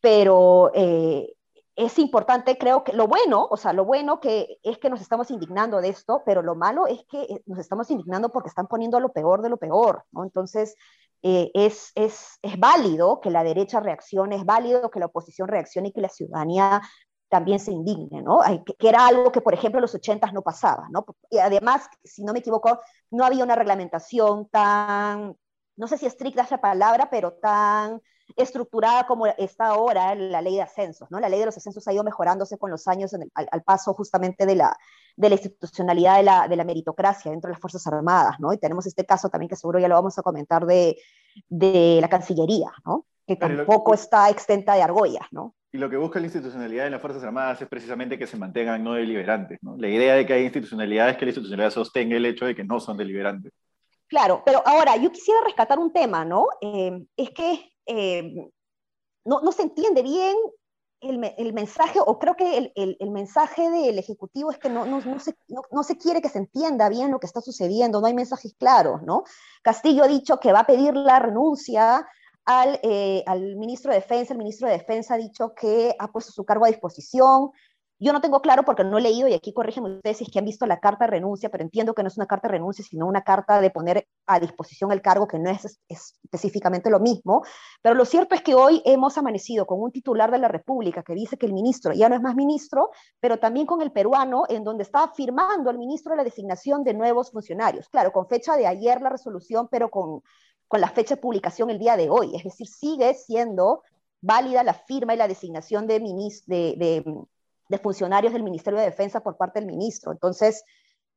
pero 0.01 0.71
eh, 0.75 1.35
es 1.79 1.99
importante, 2.01 2.59
creo 2.59 2.83
que 2.83 2.93
lo 2.93 3.07
bueno, 3.07 3.47
o 3.49 3.57
sea, 3.57 3.73
lo 3.73 3.85
bueno 3.85 4.19
que 4.19 4.59
es 4.65 4.79
que 4.79 4.91
nos 4.91 5.01
estamos 5.01 5.31
indignando 5.31 5.81
de 5.81 5.89
esto, 5.91 6.23
pero 6.27 6.43
lo 6.43 6.57
malo 6.57 6.89
es 6.89 7.05
que 7.09 7.41
nos 7.47 7.61
estamos 7.61 7.89
indignando 7.91 8.31
porque 8.31 8.49
están 8.49 8.67
poniendo 8.67 8.99
lo 8.99 9.13
peor 9.13 9.43
de 9.43 9.49
lo 9.49 9.59
peor, 9.59 10.05
¿no? 10.11 10.25
Entonces, 10.25 10.75
eh, 11.23 11.51
es, 11.55 11.93
es, 11.95 12.39
es, 12.43 12.59
válido 12.59 13.21
que 13.21 13.31
la 13.31 13.45
derecha 13.45 13.79
reaccione, 13.79 14.37
es 14.37 14.45
válido 14.45 14.91
que 14.91 14.99
la 14.99 15.07
oposición 15.07 15.47
reaccione 15.47 15.89
y 15.89 15.93
que 15.93 16.01
la 16.01 16.09
ciudadanía 16.09 16.81
también 17.29 17.61
se 17.61 17.71
indigne, 17.71 18.23
¿no? 18.23 18.41
Que, 18.67 18.75
que 18.75 18.89
era 18.89 19.07
algo 19.07 19.31
que, 19.31 19.41
por 19.41 19.55
ejemplo, 19.55 19.79
en 19.79 19.83
los 19.83 19.95
80 19.95 20.33
no 20.33 20.43
pasaba, 20.43 20.89
¿no? 20.91 21.05
Y 21.31 21.39
además, 21.39 21.89
si 22.03 22.25
no 22.25 22.33
me 22.33 22.41
equivoco, 22.41 22.81
no 23.11 23.25
había 23.25 23.45
una 23.45 23.55
reglamentación 23.55 24.49
tan, 24.49 25.37
no 25.77 25.87
sé 25.87 25.99
si 25.99 26.07
estricta 26.07 26.43
es 26.43 26.51
la 26.51 26.61
palabra, 26.61 27.09
pero 27.11 27.35
tan 27.35 28.01
estructurada 28.37 29.07
como 29.07 29.27
está 29.27 29.69
ahora 29.69 30.15
la 30.15 30.43
ley 30.43 30.57
de 30.57 30.63
ascensos, 30.63 31.11
¿no? 31.11 31.21
La 31.21 31.29
ley 31.29 31.41
de 31.41 31.47
los 31.47 31.57
ascensos 31.57 31.87
ha 31.89 31.93
ido 31.93 32.05
mejorándose 32.05 32.59
con 32.59 32.71
los 32.71 32.87
años 32.89 33.13
el, 33.13 33.31
al, 33.35 33.49
al, 33.51 33.63
paso 33.63 33.95
justamente 33.95 34.47
de 34.47 34.55
la, 34.55 34.77
de 35.17 35.29
la 35.29 35.35
institucionalidad 35.35 36.17
de 36.19 36.23
la, 36.23 36.49
de 36.49 36.57
la, 36.57 36.65
meritocracia 36.65 37.31
dentro 37.31 37.49
de 37.49 37.55
las 37.55 37.61
Fuerzas 37.61 37.87
Armadas, 37.87 38.39
¿no? 38.39 38.53
Y 38.53 38.59
tenemos 38.59 38.87
este 38.87 39.05
caso 39.05 39.29
también 39.29 39.49
que 39.49 39.57
seguro 39.57 39.79
ya 39.79 39.89
lo 39.89 39.95
vamos 39.95 40.19
a 40.19 40.23
comentar 40.23 40.67
de, 40.67 40.97
de 41.49 41.99
la 42.01 42.09
Cancillería, 42.09 42.71
¿no? 42.85 43.07
Que 43.27 43.37
tampoco 43.37 43.93
que, 43.93 44.01
está 44.01 44.31
extenta 44.31 44.75
de 44.75 44.83
argollas, 44.83 45.27
¿no? 45.33 45.55
Y 45.71 45.79
lo 45.79 45.91
que 45.91 45.99
busca 45.99 46.19
la 46.19 46.27
institucionalidad 46.27 46.87
en 46.87 46.93
las 46.93 47.01
Fuerzas 47.01 47.23
Armadas 47.23 47.61
es 47.61 47.69
precisamente 47.69 48.19
que 48.19 48.27
se 48.27 48.39
mantengan 48.39 48.83
no 48.83 48.95
deliberantes, 48.95 49.59
¿no? 49.63 49.77
La 49.77 49.89
idea 49.89 50.15
de 50.15 50.25
que 50.25 50.33
hay 50.33 50.45
institucionalidad 50.45 51.11
es 51.11 51.17
que 51.17 51.27
la 51.27 51.31
institucionalidad 51.31 51.71
sostenga 51.71 52.17
el 52.17 52.25
hecho 52.25 52.47
de 52.47 52.55
que 52.55 52.65
no 52.65 52.81
son 52.81 52.97
deliberantes. 52.97 53.53
Claro, 54.09 54.43
pero 54.45 54.63
ahora 54.67 54.97
yo 54.97 55.13
quisiera 55.13 55.41
rescatar 55.45 55.79
un 55.79 55.93
tema, 55.93 56.25
¿no? 56.25 56.47
Eh, 56.63 57.07
es 57.17 57.31
que 57.31 57.73
eh, 57.87 58.51
no, 59.25 59.53
se 59.53 59.63
entiende 59.63 60.03
bien 60.03 60.35
el, 61.01 61.53
mensaje, 61.53 62.01
o 62.05 62.19
creo 62.19 62.35
que 62.35 62.73
el, 62.75 63.11
mensaje 63.11 63.69
del 63.71 63.99
Ejecutivo 63.99 64.51
es 64.51 64.59
que 64.59 64.71
no, 64.71 64.85
se 65.85 65.99
quiere 65.99 66.23
que 66.23 66.31
se 66.31 66.39
entienda 66.39 66.89
bien 66.89 67.11
lo 67.11 67.21
que 67.21 67.27
está 67.27 67.41
sucediendo, 67.41 68.01
no 68.01 68.07
hay 68.07 68.15
mensajes 68.15 68.55
claros, 68.59 69.03
¿no? 69.03 69.25
Castillo 69.63 70.05
ha 70.05 70.09
dicho 70.09 70.41
que 70.41 70.53
va 70.53 70.61
a 70.61 70.67
pedir 70.67 70.97
la 70.97 71.19
renuncia 71.19 72.09
al, 72.47 72.81
eh, 72.83 73.23
al, 73.27 73.57
ministro 73.57 73.93
de 73.93 73.99
Defensa, 73.99 74.33
el 74.33 74.39
ministro 74.39 74.69
de 74.69 74.79
Defensa 74.79 75.15
ha 75.15 75.19
dicho 75.19 75.53
que 75.55 75.95
ha 75.99 76.11
puesto 76.11 76.33
su 76.33 76.45
cargo 76.45 76.65
a 76.65 76.69
disposición, 76.69 77.51
yo 78.01 78.13
no 78.13 78.21
tengo 78.21 78.41
claro 78.41 78.65
porque 78.65 78.85
no 78.85 78.99
he 78.99 79.01
leído, 79.01 79.29
y 79.29 79.35
aquí 79.35 79.53
corrígeme 79.53 79.97
ustedes 79.97 80.19
si 80.19 80.25
es 80.25 80.31
que 80.31 80.39
han 80.39 80.45
visto 80.45 80.67
la 80.67 80.79
carta 80.79 81.05
de 81.05 81.13
renuncia, 81.13 81.49
pero 81.51 81.65
entiendo 81.65 81.95
que 81.95 82.03
no 82.03 82.09
es 82.09 82.17
una 82.17 82.27
carta 82.27 82.49
de 82.49 82.53
renuncia, 82.53 82.85
sino 82.85 83.07
una 83.07 83.23
carta 83.23 83.61
de 83.61 83.71
poner 83.71 84.07
a 84.27 84.39
disposición 84.39 84.93
el 84.93 85.03
cargo, 85.03 85.27
que 85.27 85.39
no 85.39 85.51
es, 85.51 85.81
es 85.89 86.19
específicamente 86.23 86.91
lo 86.91 87.01
mismo. 87.01 87.43
Pero 87.83 87.95
lo 87.95 88.05
cierto 88.05 88.35
es 88.35 88.43
que 88.43 88.55
hoy 88.55 88.83
hemos 88.85 89.19
amanecido 89.19 89.67
con 89.67 89.81
un 89.81 89.91
titular 89.91 90.31
de 90.31 90.39
la 90.39 90.49
República 90.49 91.03
que 91.03 91.15
dice 91.15 91.37
que 91.37 91.47
el 91.47 91.53
ministro 91.53 91.93
ya 91.93 92.09
no 92.09 92.15
es 92.15 92.23
más 92.23 92.37
ministro, 92.37 92.91
pero 93.21 93.39
también 93.39 93.67
con 93.67 93.83
el 93.83 93.91
peruano, 93.91 94.45
en 94.49 94.63
donde 94.63 94.85
está 94.85 95.09
firmando 95.09 95.71
el 95.71 95.79
ministro 95.79 96.15
la 96.15 96.25
designación 96.25 96.85
de 96.85 96.95
nuevos 96.95 97.33
funcionarios. 97.33 97.89
Claro, 97.89 98.13
con 98.13 98.29
fecha 98.29 98.57
de 98.57 98.67
ayer 98.67 99.01
la 99.01 99.11
resolución, 99.11 99.69
pero 99.71 99.91
con, 99.91 100.23
con 100.69 100.81
la 100.81 100.89
fecha 100.89 101.17
de 101.17 101.21
publicación 101.21 101.71
el 101.71 101.79
día 101.79 101.97
de 101.97 102.11
hoy. 102.11 102.37
Es 102.37 102.45
decir, 102.45 102.69
sigue 102.69 103.15
siendo 103.15 103.83
válida 104.21 104.63
la 104.63 104.75
firma 104.75 105.15
y 105.15 105.17
la 105.17 105.29
designación 105.29 105.87
de, 105.87 106.01
de, 106.47 106.75
de 106.77 107.05
de 107.69 107.79
funcionarios 107.79 108.33
del 108.33 108.43
Ministerio 108.43 108.79
de 108.79 108.87
Defensa 108.87 109.21
por 109.21 109.37
parte 109.37 109.61
del 109.61 109.67
ministro. 109.67 110.13
Entonces, 110.13 110.65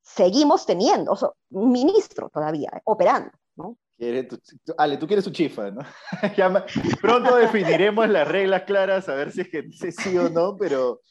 seguimos 0.02 0.66
teniendo 0.66 1.18
un 1.50 1.72
ministro 1.72 2.30
todavía 2.30 2.70
eh, 2.76 2.82
operando, 2.86 3.32
¿no? 3.56 3.78
Tu, 3.98 4.38
tu, 4.66 4.74
Ale, 4.78 4.98
tú 4.98 5.06
quieres 5.06 5.24
su 5.24 5.32
chifa, 5.32 5.70
¿no? 5.70 5.82
pronto 7.02 7.36
definiremos 7.36 8.10
las 8.10 8.28
reglas 8.28 8.64
claras, 8.64 9.08
a 9.08 9.14
ver 9.14 9.32
si 9.32 9.42
es 9.42 9.50
que 9.50 9.92
sí 9.92 10.18
o 10.18 10.28
no, 10.28 10.58
pero, 10.58 11.02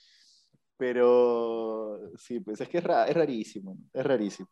pero 0.76 2.00
sí, 2.16 2.40
pues 2.40 2.60
es 2.60 2.68
que 2.68 2.78
es, 2.78 2.84
es 2.84 3.14
rarísimo, 3.14 3.76
es 3.92 4.04
rarísimo. 4.04 4.48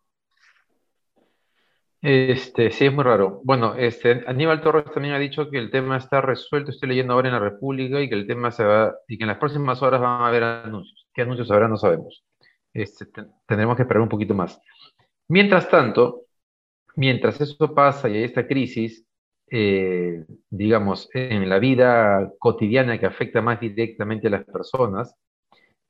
Este, 2.00 2.70
sí, 2.70 2.86
es 2.86 2.92
muy 2.92 3.04
raro. 3.04 3.40
Bueno, 3.44 3.74
este, 3.74 4.22
Aníbal 4.26 4.60
Torres 4.60 4.84
también 4.92 5.14
ha 5.14 5.18
dicho 5.18 5.50
que 5.50 5.58
el 5.58 5.70
tema 5.70 5.96
está 5.96 6.20
resuelto, 6.20 6.70
estoy 6.70 6.90
leyendo 6.90 7.14
ahora 7.14 7.28
en 7.28 7.34
la 7.34 7.40
República, 7.40 8.00
y 8.00 8.08
que 8.08 8.14
el 8.14 8.26
tema 8.26 8.52
se 8.52 8.64
va, 8.64 8.94
y 9.08 9.18
que 9.18 9.24
en 9.24 9.28
las 9.28 9.38
próximas 9.38 9.82
horas 9.82 10.00
van 10.00 10.22
a 10.22 10.28
haber 10.28 10.44
anuncios. 10.44 11.08
¿Qué 11.12 11.22
anuncios 11.22 11.50
habrá? 11.50 11.66
No 11.68 11.76
sabemos. 11.76 12.24
Este, 12.72 13.06
tendremos 13.46 13.76
que 13.76 13.82
esperar 13.82 14.02
un 14.02 14.08
poquito 14.08 14.34
más. 14.34 14.60
Mientras 15.28 15.68
tanto, 15.68 16.22
mientras 16.94 17.40
eso 17.40 17.74
pasa 17.74 18.08
y 18.08 18.16
hay 18.16 18.24
esta 18.24 18.46
crisis, 18.46 19.04
eh, 19.50 20.24
digamos, 20.50 21.08
en 21.14 21.48
la 21.48 21.58
vida 21.58 22.32
cotidiana 22.38 22.98
que 22.98 23.06
afecta 23.06 23.42
más 23.42 23.60
directamente 23.60 24.28
a 24.28 24.30
las 24.30 24.44
personas, 24.44 25.14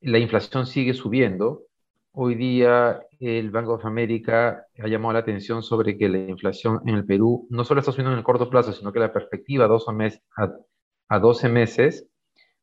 la 0.01 0.19
inflación 0.19 0.67
sigue 0.67 0.95
subiendo, 0.95 1.65
Hoy 2.13 2.35
día 2.35 3.01
el 3.21 3.51
Banco 3.51 3.77
de 3.77 3.87
América 3.87 4.67
ha 4.79 4.89
llamado 4.89 5.13
la 5.13 5.21
atención 5.21 5.63
sobre 5.63 5.97
que 5.97 6.09
la 6.09 6.19
inflación 6.19 6.81
en 6.87 6.95
el 6.97 7.05
Perú 7.07 7.47
no 7.51 7.65
solo 7.65 7.81
está 7.81 7.93
subiendo 7.93 8.13
en 8.13 8.19
el 8.19 8.25
corto 8.25 8.51
plazo, 8.51 8.73
sino 8.73 8.93
que 8.93 8.99
la 8.99 9.13
perspectiva 9.13 9.67
a 9.67 9.69
12 9.69 9.93
meses, 9.93 10.23
a, 10.37 10.53
a 11.09 11.19
12 11.19 11.49
meses 11.49 12.09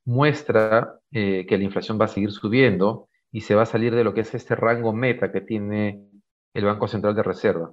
muestra 0.04 1.00
eh, 1.12 1.46
que 1.48 1.58
la 1.58 1.64
inflación 1.64 2.00
va 2.00 2.06
a 2.06 2.10
seguir 2.10 2.32
subiendo 2.32 3.08
y 3.32 3.42
se 3.42 3.56
va 3.56 3.64
a 3.64 3.66
salir 3.66 3.96
de 3.96 4.04
lo 4.04 4.14
que 4.14 4.22
es 4.22 4.34
este 4.34 4.56
rango 4.56 4.94
meta 4.94 5.32
que 5.32 5.42
tiene 5.42 6.08
el 6.54 6.66
Banco 6.66 6.88
Central 6.88 7.16
de 7.16 7.24
Reserva. 7.24 7.72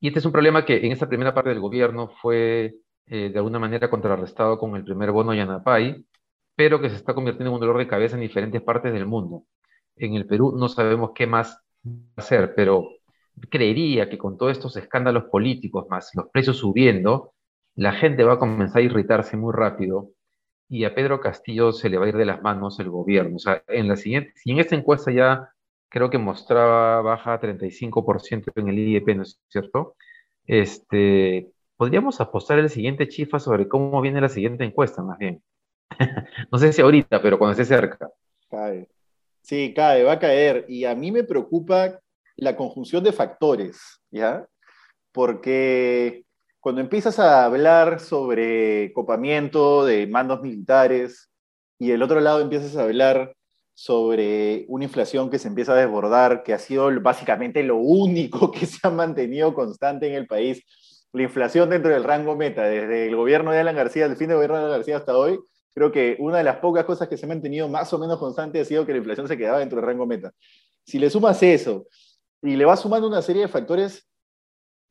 Y 0.00 0.08
este 0.08 0.18
es 0.18 0.24
un 0.24 0.32
problema 0.32 0.64
que 0.64 0.84
en 0.84 0.92
esta 0.92 1.08
primera 1.08 1.34
parte 1.34 1.50
del 1.50 1.60
gobierno 1.60 2.08
fue 2.08 2.74
eh, 3.06 3.30
de 3.30 3.38
alguna 3.38 3.58
manera 3.58 3.90
contrarrestado 3.90 4.58
con 4.58 4.76
el 4.76 4.84
primer 4.84 5.12
bono 5.12 5.34
Yanapay, 5.34 6.04
pero 6.54 6.80
que 6.80 6.90
se 6.90 6.96
está 6.96 7.14
convirtiendo 7.14 7.50
en 7.50 7.54
un 7.54 7.60
dolor 7.60 7.78
de 7.78 7.88
cabeza 7.88 8.16
en 8.16 8.22
diferentes 8.22 8.62
partes 8.62 8.92
del 8.92 9.06
mundo 9.06 9.44
en 10.00 10.14
el 10.14 10.26
Perú 10.26 10.54
no 10.56 10.68
sabemos 10.68 11.12
qué 11.14 11.26
más 11.26 11.60
hacer, 12.16 12.54
pero 12.54 12.88
creería 13.48 14.08
que 14.10 14.18
con 14.18 14.36
todos 14.36 14.52
estos 14.52 14.76
escándalos 14.76 15.24
políticos, 15.24 15.86
más 15.88 16.10
los 16.14 16.28
precios 16.28 16.58
subiendo, 16.58 17.32
la 17.74 17.92
gente 17.92 18.24
va 18.24 18.34
a 18.34 18.38
comenzar 18.38 18.82
a 18.82 18.84
irritarse 18.84 19.36
muy 19.36 19.52
rápido 19.54 20.10
y 20.68 20.84
a 20.84 20.94
Pedro 20.94 21.20
Castillo 21.20 21.72
se 21.72 21.88
le 21.88 21.98
va 21.98 22.06
a 22.06 22.08
ir 22.08 22.16
de 22.16 22.24
las 22.24 22.42
manos 22.42 22.78
el 22.80 22.90
gobierno. 22.90 23.36
O 23.36 23.38
sea, 23.38 23.62
en 23.68 23.88
la 23.88 23.96
siguiente, 23.96 24.32
si 24.36 24.52
en 24.52 24.60
esta 24.60 24.76
encuesta 24.76 25.10
ya 25.10 25.50
creo 25.88 26.10
que 26.10 26.18
mostraba 26.18 27.02
baja 27.02 27.40
35% 27.40 28.52
en 28.54 28.68
el 28.68 28.78
IEP, 28.78 29.08
¿no 29.16 29.22
es 29.22 29.40
cierto? 29.48 29.96
Este, 30.46 31.50
podríamos 31.76 32.20
apostar 32.20 32.58
el 32.58 32.70
siguiente 32.70 33.08
chifa 33.08 33.38
sobre 33.38 33.68
cómo 33.68 34.00
viene 34.00 34.20
la 34.20 34.28
siguiente 34.28 34.64
encuesta, 34.64 35.02
más 35.02 35.18
bien. 35.18 35.42
no 36.52 36.58
sé 36.58 36.72
si 36.72 36.82
ahorita, 36.82 37.20
pero 37.20 37.38
cuando 37.38 37.52
esté 37.52 37.64
cerca. 37.64 38.10
Cae. 38.48 38.88
Sí, 39.42 39.72
cae, 39.74 40.04
va 40.04 40.12
a 40.12 40.18
caer. 40.18 40.64
Y 40.68 40.84
a 40.84 40.94
mí 40.94 41.12
me 41.12 41.24
preocupa 41.24 42.00
la 42.36 42.56
conjunción 42.56 43.04
de 43.04 43.12
factores, 43.12 44.00
¿ya? 44.10 44.46
Porque 45.12 46.24
cuando 46.60 46.80
empiezas 46.80 47.18
a 47.18 47.44
hablar 47.44 48.00
sobre 48.00 48.92
copamiento 48.92 49.84
de 49.84 50.06
mandos 50.06 50.42
militares 50.42 51.30
y 51.78 51.88
del 51.88 52.02
otro 52.02 52.20
lado 52.20 52.40
empiezas 52.40 52.76
a 52.76 52.82
hablar 52.82 53.34
sobre 53.74 54.66
una 54.68 54.84
inflación 54.84 55.30
que 55.30 55.38
se 55.38 55.48
empieza 55.48 55.72
a 55.72 55.76
desbordar, 55.76 56.42
que 56.42 56.52
ha 56.52 56.58
sido 56.58 56.90
básicamente 57.00 57.62
lo 57.62 57.76
único 57.76 58.50
que 58.52 58.66
se 58.66 58.86
ha 58.86 58.90
mantenido 58.90 59.54
constante 59.54 60.06
en 60.06 60.14
el 60.14 60.26
país. 60.26 60.62
La 61.12 61.22
inflación 61.22 61.70
dentro 61.70 61.90
del 61.90 62.04
rango 62.04 62.36
meta, 62.36 62.64
desde 62.64 63.08
el 63.08 63.16
gobierno 63.16 63.52
de 63.52 63.60
Alan 63.60 63.74
García, 63.74 64.04
el 64.04 64.16
fin 64.16 64.28
de 64.28 64.34
gobierno 64.34 64.58
de 64.58 64.64
Alan 64.64 64.76
García 64.76 64.98
hasta 64.98 65.16
hoy, 65.16 65.40
creo 65.74 65.92
que 65.92 66.16
una 66.18 66.38
de 66.38 66.44
las 66.44 66.56
pocas 66.56 66.84
cosas 66.84 67.08
que 67.08 67.16
se 67.16 67.26
ha 67.26 67.28
mantenido 67.28 67.68
más 67.68 67.92
o 67.92 67.98
menos 67.98 68.18
constante 68.18 68.60
ha 68.60 68.64
sido 68.64 68.84
que 68.86 68.92
la 68.92 68.98
inflación 68.98 69.28
se 69.28 69.36
quedaba 69.36 69.58
dentro 69.58 69.76
del 69.76 69.86
rango 69.86 70.06
meta. 70.06 70.32
Si 70.84 70.98
le 70.98 71.10
sumas 71.10 71.42
eso 71.42 71.86
y 72.42 72.56
le 72.56 72.64
vas 72.64 72.80
sumando 72.80 73.06
una 73.06 73.22
serie 73.22 73.42
de 73.42 73.48
factores, 73.48 74.06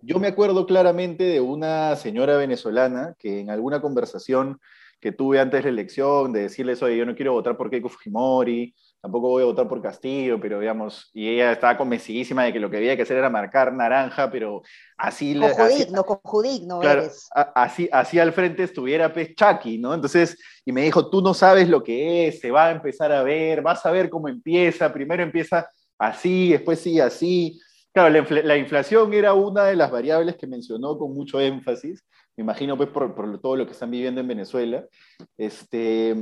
yo 0.02 0.20
me 0.20 0.28
acuerdo 0.28 0.66
claramente 0.66 1.26
de 1.26 1.42
una 1.42 1.96
señora 1.96 2.38
venezolana 2.38 3.16
que 3.20 3.42
en 3.42 3.50
alguna 3.50 3.82
conversación 3.82 4.60
que 5.02 5.12
tuve 5.12 5.40
antes 5.40 5.60
de 5.60 5.64
la 5.64 5.70
elección, 5.70 6.32
de 6.32 6.42
decirles, 6.42 6.82
oye, 6.84 6.98
yo 6.98 7.06
no 7.06 7.16
quiero 7.16 7.34
votar 7.34 7.58
por 7.58 7.70
Keiko 7.70 7.90
Fujimori, 7.90 8.74
tampoco 9.01 9.29
voy 9.29 9.44
a 9.44 9.46
votar 9.46 9.68
por 9.68 9.82
Castillo, 9.82 10.39
pero 10.39 10.60
digamos, 10.60 11.10
y 11.13 11.29
ella 11.29 11.51
estaba 11.51 11.77
convencidísima 11.77 12.44
de 12.44 12.53
que 12.53 12.60
lo 12.60 12.70
que 12.70 12.77
había 12.77 12.96
que 12.96 13.03
hacer 13.03 13.18
era 13.18 13.29
marcar 13.29 13.74
naranja, 13.74 14.29
pero 14.29 14.62
así... 14.98 15.39
Cojudigno, 15.39 16.03
cojudigno 16.03 16.79
claro, 16.79 17.01
eres. 17.01 17.29
Así, 17.34 17.89
así 17.91 18.20
al 18.20 18.34
frente 18.34 18.63
estuviera 18.63 19.13
Pez 19.13 19.36
Chucky, 19.36 19.77
¿no? 19.77 19.94
Entonces, 19.94 20.38
y 20.65 20.72
me 20.72 20.82
dijo, 20.82 21.10
tú 21.10 21.22
no 21.22 21.34
sabes 21.34 21.70
lo 21.70 21.84
que 21.84 22.27
es, 22.27 22.39
se 22.39 22.51
va 22.51 22.68
a 22.68 22.72
empezar 22.72 23.12
a 23.12 23.24
ver, 23.24 23.62
vas 23.62 23.86
a 23.86 23.91
ver 23.91 24.10
cómo 24.10 24.27
empieza, 24.27 24.91
primero 24.91 25.24
empieza 25.24 25.68
así, 25.98 26.51
después 26.51 26.79
sigue 26.79 27.01
así. 27.01 27.60
Claro, 27.94 28.10
la, 28.10 28.41
la 28.44 28.58
inflación 28.58 29.13
era 29.13 29.34
una 29.34 29.65
de 29.65 29.75
las 29.75 29.91
variables 29.91 30.36
que 30.36 30.48
mencionó 30.48 30.98
con 30.98 31.13
mucho 31.13 31.39
énfasis, 31.39 32.03
me 32.39 32.44
imagino 32.44 32.77
pues 32.77 32.88
por, 32.88 33.41
todo 33.41 33.58
lo 33.58 33.65
que 33.65 33.74
están 33.74 33.91
viviendo 33.91 34.22
en 34.22 34.27
Venezuela. 34.29 34.86
Este, 35.38 36.15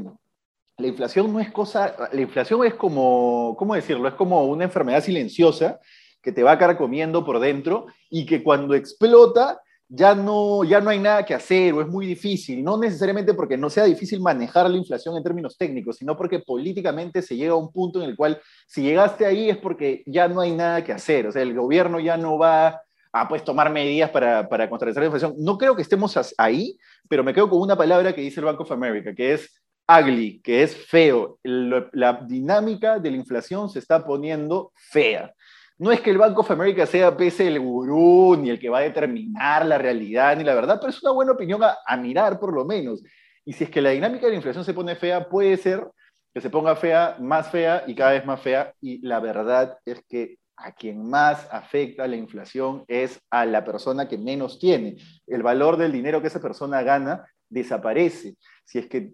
la 0.78 0.88
inflación 0.88 1.34
no 1.34 1.40
es 1.40 1.52
cosa, 1.52 1.96
la 2.12 2.22
inflación 2.22 2.64
es 2.64 2.76
como, 2.76 3.56
¿cómo 3.58 3.74
decirlo? 3.74 4.08
Es 4.08 4.14
como 4.14 4.44
una 4.46 4.66
enfermedad 4.66 5.04
silenciosa 5.04 5.80
que 6.22 6.32
te 6.32 6.44
va 6.44 6.58
carcomiendo 6.58 7.26
por 7.26 7.40
dentro 7.40 7.88
y 8.12 8.28
que 8.28 8.44
cuando 8.44 8.76
explota 8.76 9.60
ya 9.90 10.14
no, 10.14 10.64
ya 10.66 10.80
no 10.80 10.92
hay 10.92 11.00
nada 11.00 11.26
que 11.26 11.34
hacer 11.34 11.74
o 11.74 11.82
es 11.82 11.88
muy 11.88 12.06
difícil, 12.06 12.64
no 12.64 12.78
necesariamente 12.78 13.34
porque 13.34 13.58
no 13.58 13.70
sea 13.72 13.86
difícil 13.86 14.20
manejar 14.20 14.70
la 14.70 14.78
inflación 14.78 15.18
en 15.18 15.24
términos 15.24 15.58
técnicos, 15.58 15.98
sino 15.98 16.16
porque 16.16 16.40
políticamente 16.40 17.24
se 17.24 17.36
llega 17.36 17.54
a 17.54 17.58
un 17.58 17.72
punto 17.72 18.04
en 18.04 18.10
el 18.10 18.16
cual 18.16 18.40
si 18.68 18.84
llegaste 18.84 19.26
ahí 19.26 19.50
es 19.50 19.58
porque 19.58 20.04
ya 20.06 20.28
no 20.28 20.42
hay 20.42 20.52
nada 20.52 20.84
que 20.84 20.92
hacer, 20.92 21.26
o 21.26 21.32
sea, 21.32 21.42
el 21.42 21.56
gobierno 21.56 22.00
ya 22.00 22.18
no 22.18 22.38
va 22.38 22.82
a 23.14 23.28
pues, 23.28 23.44
tomar 23.44 23.72
medidas 23.72 24.12
para, 24.12 24.48
para 24.48 24.70
contrarrestar 24.70 25.02
la 25.02 25.08
inflación. 25.08 25.34
No 25.40 25.58
creo 25.58 25.76
que 25.76 25.82
estemos 25.82 26.20
ahí, 26.38 26.78
pero 27.10 27.24
me 27.24 27.34
quedo 27.34 27.50
con 27.50 27.62
una 27.62 27.76
palabra 27.76 28.14
que 28.14 28.22
dice 28.22 28.42
el 28.42 28.46
Bank 28.46 28.60
of 28.60 28.72
America, 28.72 29.16
que 29.16 29.34
es 29.34 29.50
ugly, 29.88 30.42
que 30.42 30.64
es 30.64 30.76
feo. 30.76 31.40
la 31.44 32.14
dinámica 32.28 33.00
de 33.00 33.12
la 33.12 33.18
inflación 33.18 33.70
se 33.70 33.80
está 33.80 34.06
poniendo 34.06 34.72
fea. 34.76 35.34
No 35.80 35.92
es 35.92 36.02
que 36.02 36.10
el 36.10 36.18
Bank 36.18 36.38
of 36.40 36.50
America 36.50 36.86
sea 36.86 37.16
pese 37.16 37.48
el 37.48 37.60
gurú, 37.60 38.36
ni 38.36 38.50
el 38.50 38.60
que 38.60 38.70
va 38.70 38.80
a 38.80 38.82
determinar 38.82 39.66
la 39.66 39.78
realidad, 39.78 40.36
ni 40.36 40.44
la 40.44 40.56
verdad, 40.56 40.78
pero 40.80 40.90
es 40.90 41.02
una 41.04 41.12
buena 41.12 41.34
opinión 41.34 41.64
a, 41.64 41.78
a 41.86 41.98
mirar 41.98 42.40
por 42.40 42.52
lo 42.52 42.66
menos. 42.66 43.04
Y 43.46 43.54
si 43.54 43.64
es 43.64 43.70
que 43.70 43.82
la 43.82 43.92
dinámica 43.92 44.26
de 44.26 44.32
la 44.32 44.38
inflación 44.38 44.66
se 44.66 44.74
pone 44.74 44.96
fea, 44.96 45.30
puede 45.30 45.56
ser 45.56 45.88
que 46.34 46.42
se 46.42 46.50
ponga 46.50 46.76
fea, 46.76 47.16
más 47.20 47.50
fea 47.50 47.84
y 47.88 47.96
cada 47.96 48.12
vez 48.12 48.26
más 48.26 48.42
fea. 48.42 48.74
Y 48.82 49.06
la 49.06 49.20
verdad 49.20 49.78
es 49.86 50.04
que 50.08 50.38
a 50.58 50.72
quien 50.72 51.08
más 51.08 51.48
afecta 51.52 52.08
la 52.08 52.16
inflación 52.16 52.84
es 52.88 53.22
a 53.30 53.46
la 53.46 53.64
persona 53.64 54.08
que 54.08 54.18
menos 54.18 54.60
tiene. 54.60 54.98
El 55.28 55.44
valor 55.44 55.78
del 55.78 55.92
dinero 55.92 56.22
que 56.22 56.28
esa 56.28 56.42
persona 56.42 56.82
gana 56.82 57.26
desaparece. 57.48 58.36
Si 58.68 58.80
es 58.80 58.88
que, 58.88 59.14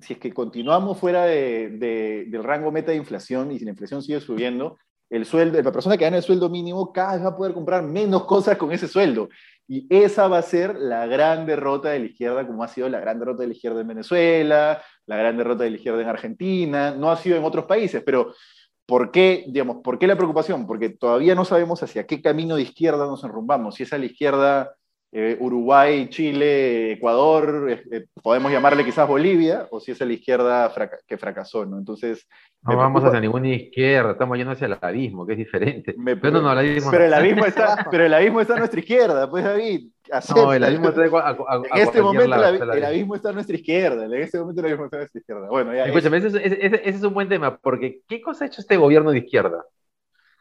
si 0.00 0.14
es 0.14 0.18
que 0.18 0.34
continuamos 0.34 0.98
fuera 0.98 1.24
del 1.24 2.42
rango 2.42 2.72
meta 2.72 2.90
de 2.90 2.96
inflación 2.96 3.52
y 3.52 3.58
si 3.60 3.64
la 3.64 3.70
inflación 3.70 4.02
sigue 4.02 4.20
subiendo, 4.20 4.76
el 5.08 5.24
sueldo, 5.24 5.62
la 5.62 5.70
persona 5.70 5.96
que 5.96 6.04
gana 6.04 6.16
el 6.16 6.24
sueldo 6.24 6.50
mínimo 6.50 6.92
cada 6.92 7.14
vez 7.14 7.24
va 7.24 7.28
a 7.28 7.36
poder 7.36 7.54
comprar 7.54 7.84
menos 7.84 8.24
cosas 8.24 8.58
con 8.58 8.72
ese 8.72 8.88
sueldo. 8.88 9.28
Y 9.68 9.86
esa 9.88 10.26
va 10.26 10.38
a 10.38 10.42
ser 10.42 10.74
la 10.74 11.06
gran 11.06 11.46
derrota 11.46 11.90
de 11.90 12.00
la 12.00 12.06
izquierda, 12.06 12.44
como 12.44 12.64
ha 12.64 12.68
sido 12.68 12.88
la 12.88 12.98
gran 12.98 13.20
derrota 13.20 13.42
de 13.42 13.48
la 13.48 13.54
izquierda 13.54 13.80
en 13.82 13.86
Venezuela, 13.86 14.82
la 15.06 15.16
gran 15.16 15.36
derrota 15.36 15.62
de 15.62 15.70
la 15.70 15.76
izquierda 15.76 16.02
en 16.02 16.08
Argentina, 16.08 16.90
no 16.90 17.12
ha 17.12 17.16
sido 17.16 17.36
en 17.36 17.44
otros 17.44 17.66
países, 17.66 18.02
pero 18.04 18.34
¿Por 18.88 19.10
qué, 19.10 19.44
digamos, 19.46 19.82
¿Por 19.84 19.98
qué 19.98 20.06
la 20.06 20.16
preocupación? 20.16 20.66
Porque 20.66 20.88
todavía 20.88 21.34
no 21.34 21.44
sabemos 21.44 21.82
hacia 21.82 22.06
qué 22.06 22.22
camino 22.22 22.56
de 22.56 22.62
izquierda 22.62 23.04
nos 23.04 23.22
enrumbamos. 23.22 23.74
Si 23.74 23.82
es 23.82 23.92
a 23.92 23.98
la 23.98 24.06
izquierda 24.06 24.77
eh, 25.10 25.38
Uruguay, 25.40 26.08
Chile, 26.10 26.92
Ecuador, 26.92 27.70
eh, 27.70 28.06
podemos 28.22 28.52
llamarle 28.52 28.84
quizás 28.84 29.08
Bolivia, 29.08 29.66
o 29.70 29.80
si 29.80 29.92
es 29.92 30.02
a 30.02 30.04
la 30.04 30.12
izquierda 30.12 30.70
que 31.06 31.16
fracasó, 31.16 31.64
¿no? 31.64 31.78
Entonces... 31.78 32.28
No 32.62 32.76
vamos 32.76 33.02
hacia 33.04 33.20
ninguna 33.20 33.48
izquierda, 33.48 34.12
estamos 34.12 34.36
yendo 34.36 34.52
hacia 34.52 34.66
el 34.66 34.76
abismo, 34.78 35.24
que 35.24 35.32
es 35.32 35.38
diferente. 35.38 35.94
pero, 36.20 36.42
no, 36.42 36.60
el 36.60 36.82
pero, 36.90 37.04
el 37.04 37.14
abismo 37.14 37.46
está, 37.46 37.86
pero 37.90 38.04
el 38.04 38.12
abismo 38.12 38.40
está 38.40 38.56
a 38.56 38.58
nuestra 38.58 38.80
izquierda, 38.80 39.30
pues 39.30 39.44
David. 39.44 39.88
No, 40.34 40.52
el 40.52 40.64
abismo 40.64 40.88
está 40.88 41.02
a, 41.02 41.36
En 41.72 41.82
este 41.82 42.02
momento 42.02 42.24
el 42.24 42.84
abismo 42.84 43.14
está 43.14 43.30
a 43.30 43.32
nuestra 43.32 43.56
izquierda. 43.56 44.04
En 44.04 44.14
este 44.14 44.38
momento 44.38 44.60
el 44.60 44.66
abismo 44.66 44.84
está 44.86 44.96
a 44.96 45.00
nuestra 45.00 45.20
izquierda. 45.20 45.48
Bueno, 45.48 45.74
ya. 45.74 45.84
Escúchame, 45.84 46.16
ese, 46.18 46.66
ese, 46.66 46.82
es 46.84 47.02
un 47.02 47.14
buen 47.14 47.28
tema, 47.28 47.56
porque 47.56 48.00
¿qué 48.08 48.20
cosa 48.20 48.44
ha 48.44 48.48
hecho 48.48 48.60
este 48.60 48.76
gobierno 48.76 49.12
de 49.12 49.18
izquierda? 49.18 49.64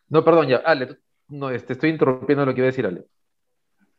No, 0.09 0.25
perdón, 0.25 0.47
ya, 0.47 0.57
Ale, 0.57 0.97
no, 1.29 1.49
te 1.49 1.55
este, 1.55 1.73
estoy 1.73 1.91
interrumpiendo 1.91 2.45
lo 2.45 2.53
que 2.53 2.61
iba 2.61 2.65
a 2.65 2.71
decir 2.71 2.85
Ale 2.85 3.05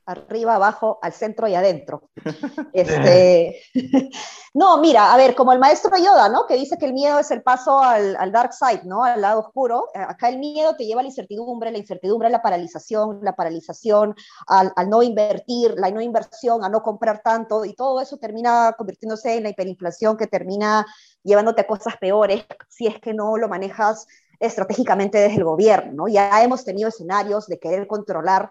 arriba, 0.08 0.54
abajo, 0.54 0.98
al 1.02 1.12
centro 1.12 1.46
y 1.46 1.54
adentro. 1.54 2.10
Este, 2.72 3.60
no, 4.54 4.78
mira, 4.78 5.12
a 5.12 5.16
ver, 5.16 5.34
como 5.34 5.52
el 5.52 5.58
maestro 5.58 5.96
Yoda, 5.96 6.28
¿no? 6.28 6.46
Que 6.46 6.54
dice 6.54 6.76
que 6.78 6.86
el 6.86 6.92
miedo 6.92 7.18
es 7.18 7.30
el 7.30 7.42
paso 7.42 7.80
al, 7.80 8.32
dark 8.32 8.52
side, 8.52 8.82
¿no? 8.84 9.02
Al 9.02 9.20
lado 9.20 9.40
oscuro. 9.40 9.86
Eh, 9.94 9.98
acá 9.98 10.28
el 10.28 10.38
miedo 10.38 10.76
te 10.76 10.84
lleva 10.86 11.00
a 11.00 11.02
la 11.02 11.08
incertidumbre, 11.08 11.70
la 11.70 11.78
incertidumbre 11.78 12.28
a 12.28 12.30
la 12.30 12.42
paralización, 12.42 13.20
la 13.22 13.34
paralización 13.34 14.14
al, 14.46 14.72
no 14.88 15.02
invertir, 15.02 15.74
la 15.76 15.90
no 15.90 16.00
inversión 16.00 16.64
a 16.64 16.68
no 16.68 16.82
comprar 16.82 17.20
tanto, 17.22 17.64
y 17.64 17.74
todo 17.74 18.00
eso 18.00 18.18
termina 18.18 18.74
convirtiéndose 18.76 19.36
en 19.36 19.42
la 19.44 19.50
hiperinflación 19.50 20.16
que 20.16 20.26
termina 20.26 20.86
llevándote 21.22 21.62
a 21.62 21.66
cosas 21.66 21.96
peores 21.96 22.44
si 22.68 22.86
es 22.86 23.00
que 23.00 23.14
no 23.14 23.36
lo 23.36 23.48
manejas 23.48 24.06
estratégicamente 24.40 25.18
desde 25.18 25.36
el 25.36 25.44
gobierno. 25.44 25.92
¿no? 25.92 26.08
Ya 26.08 26.42
hemos 26.42 26.64
tenido 26.64 26.88
escenarios 26.88 27.46
de 27.46 27.58
querer 27.58 27.86
controlar 27.86 28.50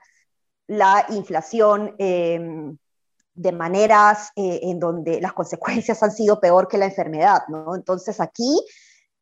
la 0.67 1.05
inflación 1.09 1.95
em, 1.97 2.77
de 3.33 3.51
maneras 3.51 4.31
eh, 4.35 4.59
en 4.63 4.79
donde 4.79 5.21
las 5.21 5.33
consecuencias 5.33 6.01
han 6.03 6.11
sido 6.11 6.39
peor 6.39 6.67
que 6.67 6.77
la 6.77 6.85
enfermedad, 6.85 7.43
¿no? 7.47 7.75
Entonces 7.75 8.19
aquí 8.19 8.59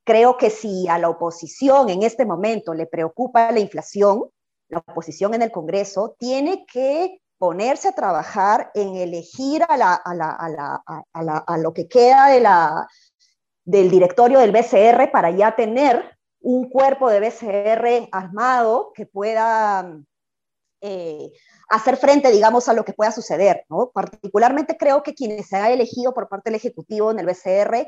creo 0.04 0.38
que 0.38 0.50
si 0.50 0.88
a 0.88 0.98
la 0.98 1.10
oposición 1.10 1.90
en 1.90 2.04
este 2.04 2.26
momento 2.26 2.74
le 2.74 2.86
preocupa 2.86 3.52
la 3.52 3.60
inflación, 3.60 4.24
la 4.70 4.80
oposición 4.80 5.34
en 5.34 5.42
el 5.42 5.52
Congreso 5.52 6.16
tiene 6.18 6.66
que 6.66 7.20
ponerse 7.38 7.90
a 7.90 7.96
trabajar 7.96 8.72
en 8.74 8.96
elegir 8.96 9.64
a, 9.68 9.76
la, 9.78 9.94
a, 9.94 10.14
la, 10.14 10.30
a, 10.32 11.24
la, 11.24 11.38
a 11.38 11.58
lo 11.58 11.74
que 11.74 11.88
queda 11.88 12.30
de 12.30 12.40
la, 12.40 12.88
del 13.66 13.90
directorio 13.90 14.40
del 14.40 14.52
BCR 14.52 15.12
para 15.12 15.32
ya 15.32 15.56
tener 15.56 16.18
un 16.40 16.70
cuerpo 16.70 17.10
de 17.10 17.20
BCR 17.20 18.10
armado 18.12 18.92
que 18.94 19.06
pueda 19.06 20.00
eh, 20.82 21.32
hacer 21.70 21.98
frente, 21.98 22.32
digamos, 22.32 22.70
a 22.70 22.74
lo 22.74 22.86
que 22.86 22.94
pueda 22.94 23.12
suceder. 23.12 23.66
¿no? 23.70 23.92
Particularmente 23.94 24.78
creo 24.78 25.04
que 25.04 25.14
quienes 25.14 25.48
se 25.48 25.58
han 25.58 25.72
elegido 25.72 26.14
por 26.14 26.28
parte 26.28 26.50
del 26.50 26.56
Ejecutivo 26.56 27.12
en 27.12 27.20
el 27.20 27.26
BCR 27.26 27.88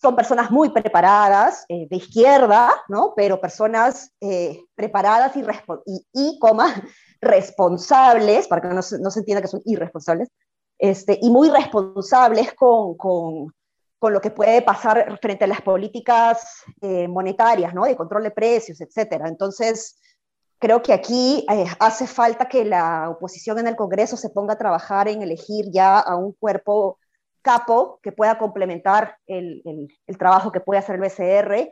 son 0.00 0.14
personas 0.14 0.50
muy 0.50 0.68
preparadas, 0.68 1.64
eh, 1.68 1.86
de 1.88 1.96
izquierda, 1.96 2.70
¿no? 2.88 3.14
pero 3.16 3.40
personas 3.40 4.12
eh, 4.20 4.60
preparadas 4.74 5.34
y, 5.36 6.06
y, 6.12 6.38
coma, 6.38 6.74
responsables, 7.22 8.46
para 8.46 8.60
que 8.60 8.68
no 8.68 8.82
se, 8.82 8.98
no 8.98 9.10
se 9.10 9.20
entienda 9.20 9.40
que 9.40 9.48
son 9.48 9.62
irresponsables, 9.64 10.28
este, 10.78 11.18
y 11.22 11.30
muy 11.30 11.48
responsables 11.48 12.52
con, 12.52 12.98
con, 12.98 13.54
con, 13.98 14.12
lo 14.12 14.20
que 14.20 14.30
puede 14.30 14.60
pasar 14.60 15.18
frente 15.22 15.44
a 15.44 15.48
las 15.48 15.62
políticas 15.62 16.62
monetarias, 17.08 17.72
¿no? 17.72 17.86
de 17.86 17.96
control 17.96 18.24
de 18.24 18.30
precios, 18.30 18.78
etc. 18.82 19.22
Entonces, 19.24 19.98
creo 20.58 20.82
que 20.82 20.92
aquí 20.92 21.46
eh, 21.50 21.66
hace 21.78 22.06
falta 22.06 22.48
que 22.48 22.64
la 22.64 23.10
oposición 23.10 23.58
en 23.58 23.66
el 23.66 23.76
Congreso 23.76 24.16
se 24.16 24.30
ponga 24.30 24.54
a 24.54 24.58
trabajar 24.58 25.08
en 25.08 25.22
elegir 25.22 25.66
ya 25.70 25.98
a 25.98 26.16
un 26.16 26.32
cuerpo 26.32 26.98
capo 27.42 28.00
que 28.02 28.12
pueda 28.12 28.38
complementar 28.38 29.16
el, 29.26 29.62
el, 30.06 30.18
trabajo 30.18 30.50
que 30.50 30.60
puede 30.60 30.80
hacer 30.80 30.96
el 30.96 31.02
BCR 31.02 31.70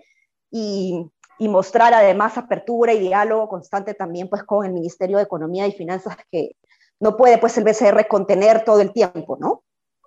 y 0.50 1.10
y 1.38 1.48
mostrar 1.48 1.94
además 1.94 2.38
apertura 2.38 2.92
y 2.92 3.00
diálogo 3.00 3.48
constante 3.48 3.94
también 3.94 4.28
pues 4.28 4.44
con 4.44 4.64
el 4.64 4.72
Ministerio 4.72 5.16
de 5.16 5.24
Economía 5.24 5.66
y 5.66 5.72
Finanzas 5.72 6.16
que 6.30 6.52
no 7.00 7.16
puede 7.16 7.38
pues 7.38 7.58
el 7.58 7.64
BCR 7.64 8.06
contener 8.06 8.64
todo 8.64 8.80
el 8.80 8.92
tiempo, 8.92 9.36
¿no? 9.38 9.64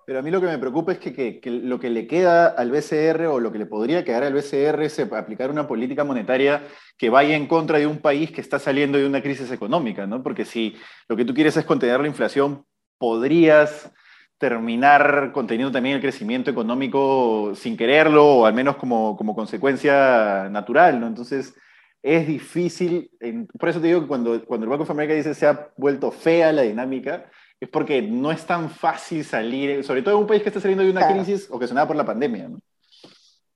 Pero 0.08 0.20
a 0.20 0.22
mí 0.22 0.30
lo 0.30 0.40
que 0.40 0.46
me 0.46 0.56
preocupa 0.56 0.92
es 0.92 0.98
que, 1.00 1.38
lo 1.44 1.78
que 1.78 1.90
le 1.90 2.06
queda 2.06 2.46
al 2.46 2.70
BCR 2.70 3.26
o 3.26 3.40
lo 3.40 3.52
que 3.52 3.58
le 3.58 3.66
podría 3.66 4.06
quedar 4.06 4.24
al 4.24 4.32
BCR 4.32 4.82
es 4.82 4.98
aplicar 5.00 5.50
una 5.50 5.68
política 5.68 6.02
monetaria 6.02 6.62
que 6.96 7.10
vaya 7.10 7.36
en 7.36 7.46
contra 7.46 7.78
de 7.78 7.86
un 7.86 7.98
país 7.98 8.30
que 8.30 8.40
está 8.40 8.58
saliendo 8.58 8.96
de 8.96 9.04
una 9.04 9.20
crisis 9.20 9.50
económica, 9.50 10.06
¿no? 10.06 10.22
Porque 10.22 10.46
si 10.46 10.74
lo 11.08 11.16
que 11.16 11.26
tú 11.26 11.34
quieres 11.34 11.58
es 11.58 11.66
contener 11.66 12.00
la 12.00 12.06
inflación, 12.06 12.64
podrías 12.96 13.92
terminar 14.38 15.30
conteniendo 15.34 15.70
también 15.70 15.96
el 15.96 16.00
crecimiento 16.00 16.50
económico 16.50 17.52
sin 17.54 17.76
quererlo 17.76 18.24
o 18.24 18.46
al 18.46 18.54
menos 18.54 18.76
como, 18.76 19.14
como 19.14 19.34
consecuencia 19.34 20.48
natural, 20.48 21.00
¿no? 21.00 21.06
Entonces 21.06 21.54
es 22.02 22.26
difícil, 22.26 23.10
por 23.58 23.68
eso 23.68 23.78
te 23.78 23.88
digo 23.88 24.00
que 24.00 24.06
cuando, 24.06 24.42
cuando 24.46 24.64
el 24.64 24.70
Banco 24.70 24.86
de 24.86 24.90
América 24.90 25.12
dice 25.12 25.34
se 25.34 25.46
ha 25.46 25.68
vuelto 25.76 26.10
fea 26.10 26.50
la 26.50 26.62
dinámica, 26.62 27.26
es 27.60 27.68
porque 27.68 28.00
no 28.02 28.30
es 28.30 28.44
tan 28.46 28.70
fácil 28.70 29.24
salir, 29.24 29.84
sobre 29.84 30.02
todo 30.02 30.14
en 30.14 30.20
un 30.20 30.26
país 30.26 30.42
que 30.42 30.48
está 30.48 30.60
saliendo 30.60 30.84
de 30.84 30.90
una 30.90 31.08
crisis 31.08 31.48
ocasionada 31.50 31.86
por 31.86 31.96
la 31.96 32.04
pandemia. 32.04 32.48
¿no? 32.48 32.60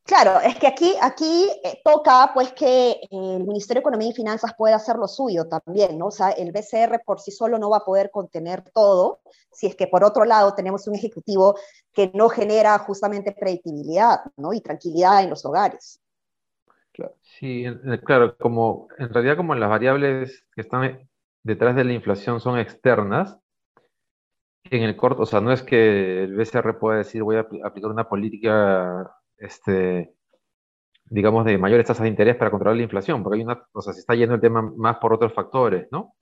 Claro, 0.05 0.41
es 0.41 0.57
que 0.57 0.67
aquí, 0.67 0.95
aquí 1.01 1.49
eh, 1.63 1.81
toca 1.85 2.33
pues 2.35 2.53
que 2.53 3.01
el 3.11 3.45
Ministerio 3.45 3.81
de 3.81 3.83
Economía 3.83 4.09
y 4.09 4.13
Finanzas 4.13 4.53
pueda 4.59 4.77
hacer 4.77 4.97
lo 4.97 5.07
suyo 5.07 5.47
también, 5.47 5.97
¿no? 5.97 6.07
O 6.07 6.11
sea, 6.11 6.31
el 6.31 6.51
BCR 6.51 7.03
por 7.05 7.21
sí 7.21 7.31
solo 7.31 7.57
no 7.59 7.71
va 7.71 7.79
a 7.79 7.85
poder 7.85 8.11
contener 8.11 8.63
todo, 8.75 9.21
si 9.53 9.69
es 9.69 9.77
que 9.77 9.87
por 9.87 10.03
otro 10.03 10.25
lado 10.25 10.55
tenemos 10.55 10.89
un 10.89 10.97
ejecutivo 10.97 11.57
que 11.93 12.11
no 12.15 12.29
genera 12.29 12.77
justamente 12.81 13.33
predictibilidad, 13.33 14.21
¿no? 14.37 14.53
Y 14.53 14.61
tranquilidad 14.61 15.23
en 15.23 15.31
los 15.31 15.45
hogares. 15.45 16.01
Claro. 16.93 17.15
Sí, 17.23 17.65
claro, 18.05 18.37
como 18.37 18.89
en 18.99 19.09
realidad 19.09 19.37
como 19.37 19.55
las 19.55 19.71
variables 19.71 20.45
que 20.55 20.61
están 20.61 21.09
detrás 21.43 21.77
de 21.77 21.85
la 21.85 21.93
inflación 21.93 22.41
son 22.41 22.59
externas, 22.59 23.39
en 24.77 24.83
el 24.83 24.97
corto, 24.97 25.23
o 25.23 25.27
sea, 25.27 25.41
no 25.41 25.53
es 25.53 25.63
que 25.63 26.25
el 26.25 26.35
BCR 26.35 26.79
pueda 26.79 26.99
decir 26.99 27.23
voy 27.23 27.37
a 27.37 27.47
aplicar 27.65 27.91
una 27.91 28.09
política, 28.09 29.15
este, 29.37 30.15
digamos, 31.05 31.45
de 31.45 31.59
mayores 31.59 31.87
tasas 31.87 32.05
de 32.05 32.09
interés 32.09 32.37
para 32.37 32.51
controlar 32.51 32.77
la 32.77 32.85
inflación, 32.85 33.23
porque 33.23 33.39
hay 33.39 33.45
una, 33.45 33.67
o 33.73 33.83
sea, 33.83 33.93
se 33.93 34.01
está 34.01 34.15
yendo 34.15 34.35
el 34.35 34.41
tema 34.41 34.63
más 34.63 34.97
por 34.97 35.13
otros 35.13 35.33
factores, 35.33 35.89
¿no? 35.91 36.15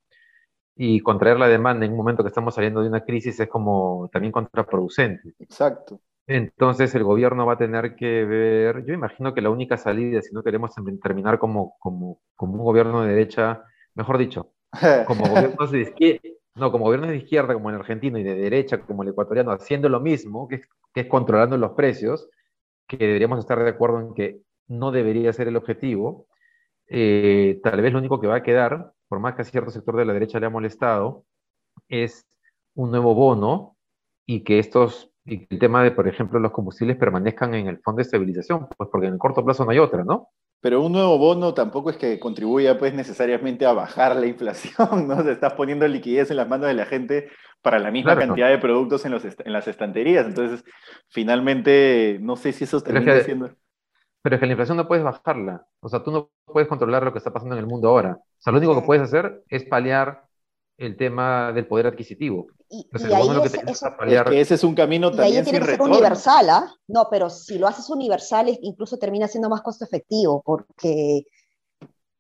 Y 0.77 1.01
contraer 1.01 1.39
la 1.39 1.49
demanda 1.49 1.85
en 1.87 1.93
un 1.93 1.99
momento 1.99 2.23
que 2.23 2.29
estamos 2.29 2.55
saliendo 2.55 2.81
de 2.83 2.89
una 2.89 3.05
crisis 3.05 3.39
es 3.39 3.49
como 3.49 4.09
también 4.13 4.33
contraproducente. 4.33 5.35
Exacto. 5.39 6.01
Entonces 6.27 6.95
el 6.95 7.05
gobierno 7.05 7.45
va 7.45 7.55
a 7.55 7.59
tener 7.59 7.97
que 7.97 8.25
ver, 8.25 8.85
yo 8.85 8.95
imagino 8.95 9.35
que 9.35 9.43
la 9.43 9.51
única 9.51 9.77
salida, 9.77 10.23
si 10.23 10.33
no 10.33 10.43
queremos 10.43 10.73
terminar 11.03 11.39
como, 11.39 11.77
como, 11.81 12.21
como 12.37 12.55
un 12.55 12.65
gobierno 12.65 13.03
de 13.03 13.11
derecha, 13.11 13.65
mejor 13.95 14.19
dicho, 14.19 14.53
como 15.07 15.29
gobierno 15.29 15.67
de 15.67 15.81
izquierda, 15.81 16.29
no, 16.61 16.71
como 16.71 16.85
gobiernos 16.85 17.11
de 17.11 17.17
izquierda, 17.17 17.55
como 17.55 17.71
el 17.71 17.77
argentino, 17.77 18.19
y 18.19 18.23
de 18.23 18.35
derecha, 18.35 18.81
como 18.83 19.03
el 19.03 19.11
ecuatoriano, 19.11 19.51
haciendo 19.53 19.89
lo 19.89 20.01
mismo, 20.01 20.49
que 20.49 20.63
es, 20.95 21.07
controlando 21.07 21.57
los 21.57 21.73
precios, 21.73 22.29
que 22.87 22.99
deberíamos 22.99 23.39
estar 23.39 23.63
de 23.63 23.71
acuerdo 23.71 24.01
en 24.01 24.15
que 24.15 24.41
no 24.69 24.91
debería 24.93 25.33
ser 25.33 25.49
el 25.49 25.57
objetivo, 25.57 26.27
eh, 26.87 27.61
tal 27.63 27.81
vez 27.81 27.93
lo 27.93 27.99
único 27.99 28.21
que 28.21 28.27
va 28.27 28.37
a 28.37 28.43
quedar, 28.43 28.93
por 29.09 29.21
más 29.21 29.35
que 29.35 29.43
a 29.43 29.45
cierto 29.45 29.71
sector 29.71 29.97
de 29.97 30.05
la 30.05 30.13
derecha 30.13 30.41
le 30.41 30.47
ha 30.47 30.51
molestado, 30.51 31.25
es 31.89 32.27
un 32.75 32.91
nuevo 32.91 33.15
bono 33.15 33.77
y 34.27 34.45
que 34.45 34.59
estos, 34.59 35.11
y 35.25 35.47
el 35.51 35.59
tema 35.59 35.83
de, 35.83 35.91
por 35.93 36.09
ejemplo, 36.09 36.39
los 36.39 36.53
combustibles 36.53 36.97
permanezcan 36.97 37.55
en 37.55 37.67
el 37.69 37.79
fondo 37.79 37.99
de 37.99 38.03
estabilización, 38.03 38.69
pues 38.77 38.89
porque 38.91 39.07
en 39.09 39.15
el 39.15 39.19
corto 39.19 39.45
plazo 39.45 39.65
no 39.65 39.71
hay 39.73 39.79
otra, 39.79 40.05
¿no? 40.05 40.29
Pero 40.61 40.83
un 40.83 40.93
nuevo 40.93 41.17
bono 41.17 41.55
tampoco 41.55 41.91
es 41.91 41.97
que 41.97 42.19
contribuya 42.19 42.79
pues 42.79 42.93
necesariamente 42.93 43.65
a 43.65 43.73
bajar 43.73 44.17
la 44.17 44.27
inflación, 44.27 44.77
¿no? 45.09 45.23
Se 45.23 45.33
estás 45.33 45.55
poniendo 45.55 45.89
liquidez 45.89 46.31
en 46.31 46.37
las 46.37 46.49
manos 46.49 46.69
de 46.69 46.75
la 46.75 46.87
gente 46.87 47.31
para 47.63 47.79
la 47.79 47.91
misma 47.91 48.17
cantidad 48.17 48.49
de 48.49 48.59
productos 48.59 49.05
en, 49.05 49.13
los 49.13 49.25
en, 49.25 49.53
las 49.53 49.69
estanterías. 49.69 50.27
Entonces, 50.27 50.65
finalmente, 51.09 52.19
no 52.21 52.37
sé 52.37 52.53
si 52.53 52.65
eso 52.65 52.81
termina 52.81 53.21
siendo... 53.21 53.51
Pero 54.23 54.37
es 54.37 54.41
que 54.41 54.47
la 54.47 54.53
inflación 54.53 54.77
no 54.77 54.87
puedes 54.87 55.05
bajarla. 55.05 55.67
O 55.81 55.89
sea, 55.89 56.03
tú 56.03 56.11
no 56.11 56.31
puedes 56.45 56.69
controlar 56.69 57.03
lo 57.03 57.13
que 57.13 57.19
está 57.19 57.33
pasando 57.33 57.55
en 57.55 57.61
el 57.61 57.67
mundo 57.67 57.89
ahora. 57.89 58.19
O 58.19 58.43
sea, 58.43 58.53
lo 58.53 58.59
único 58.59 58.75
que 58.75 58.87
puedes 58.87 59.03
hacer 59.03 59.43
es 59.49 59.65
paliar 59.65 60.25
el 60.77 60.97
tema 60.97 61.53
del 61.53 61.67
poder 61.67 61.87
adquisitivo. 61.87 62.49
Y, 62.73 62.87
ahí 63.13 63.29
que 64.27 64.41
ese 64.41 64.55
es 64.55 64.63
un 64.63 64.77
camino 64.77 65.11
también 65.11 65.35
y 65.35 65.37
ahí 65.39 65.43
tiene 65.43 65.59
que 65.59 65.73
ser 65.73 65.83
universal, 65.83 66.51
¿ah? 66.51 66.73
No, 66.87 67.09
pero 67.11 67.29
si 67.29 67.59
lo 67.59 67.67
haces 67.67 67.91
universal, 67.91 68.49
incluso 68.63 68.97
termina 68.97 69.27
siendo 69.27 69.49
más 69.49 69.61
costo 69.63 69.85
efectivo, 69.85 70.41
porque 70.45 71.25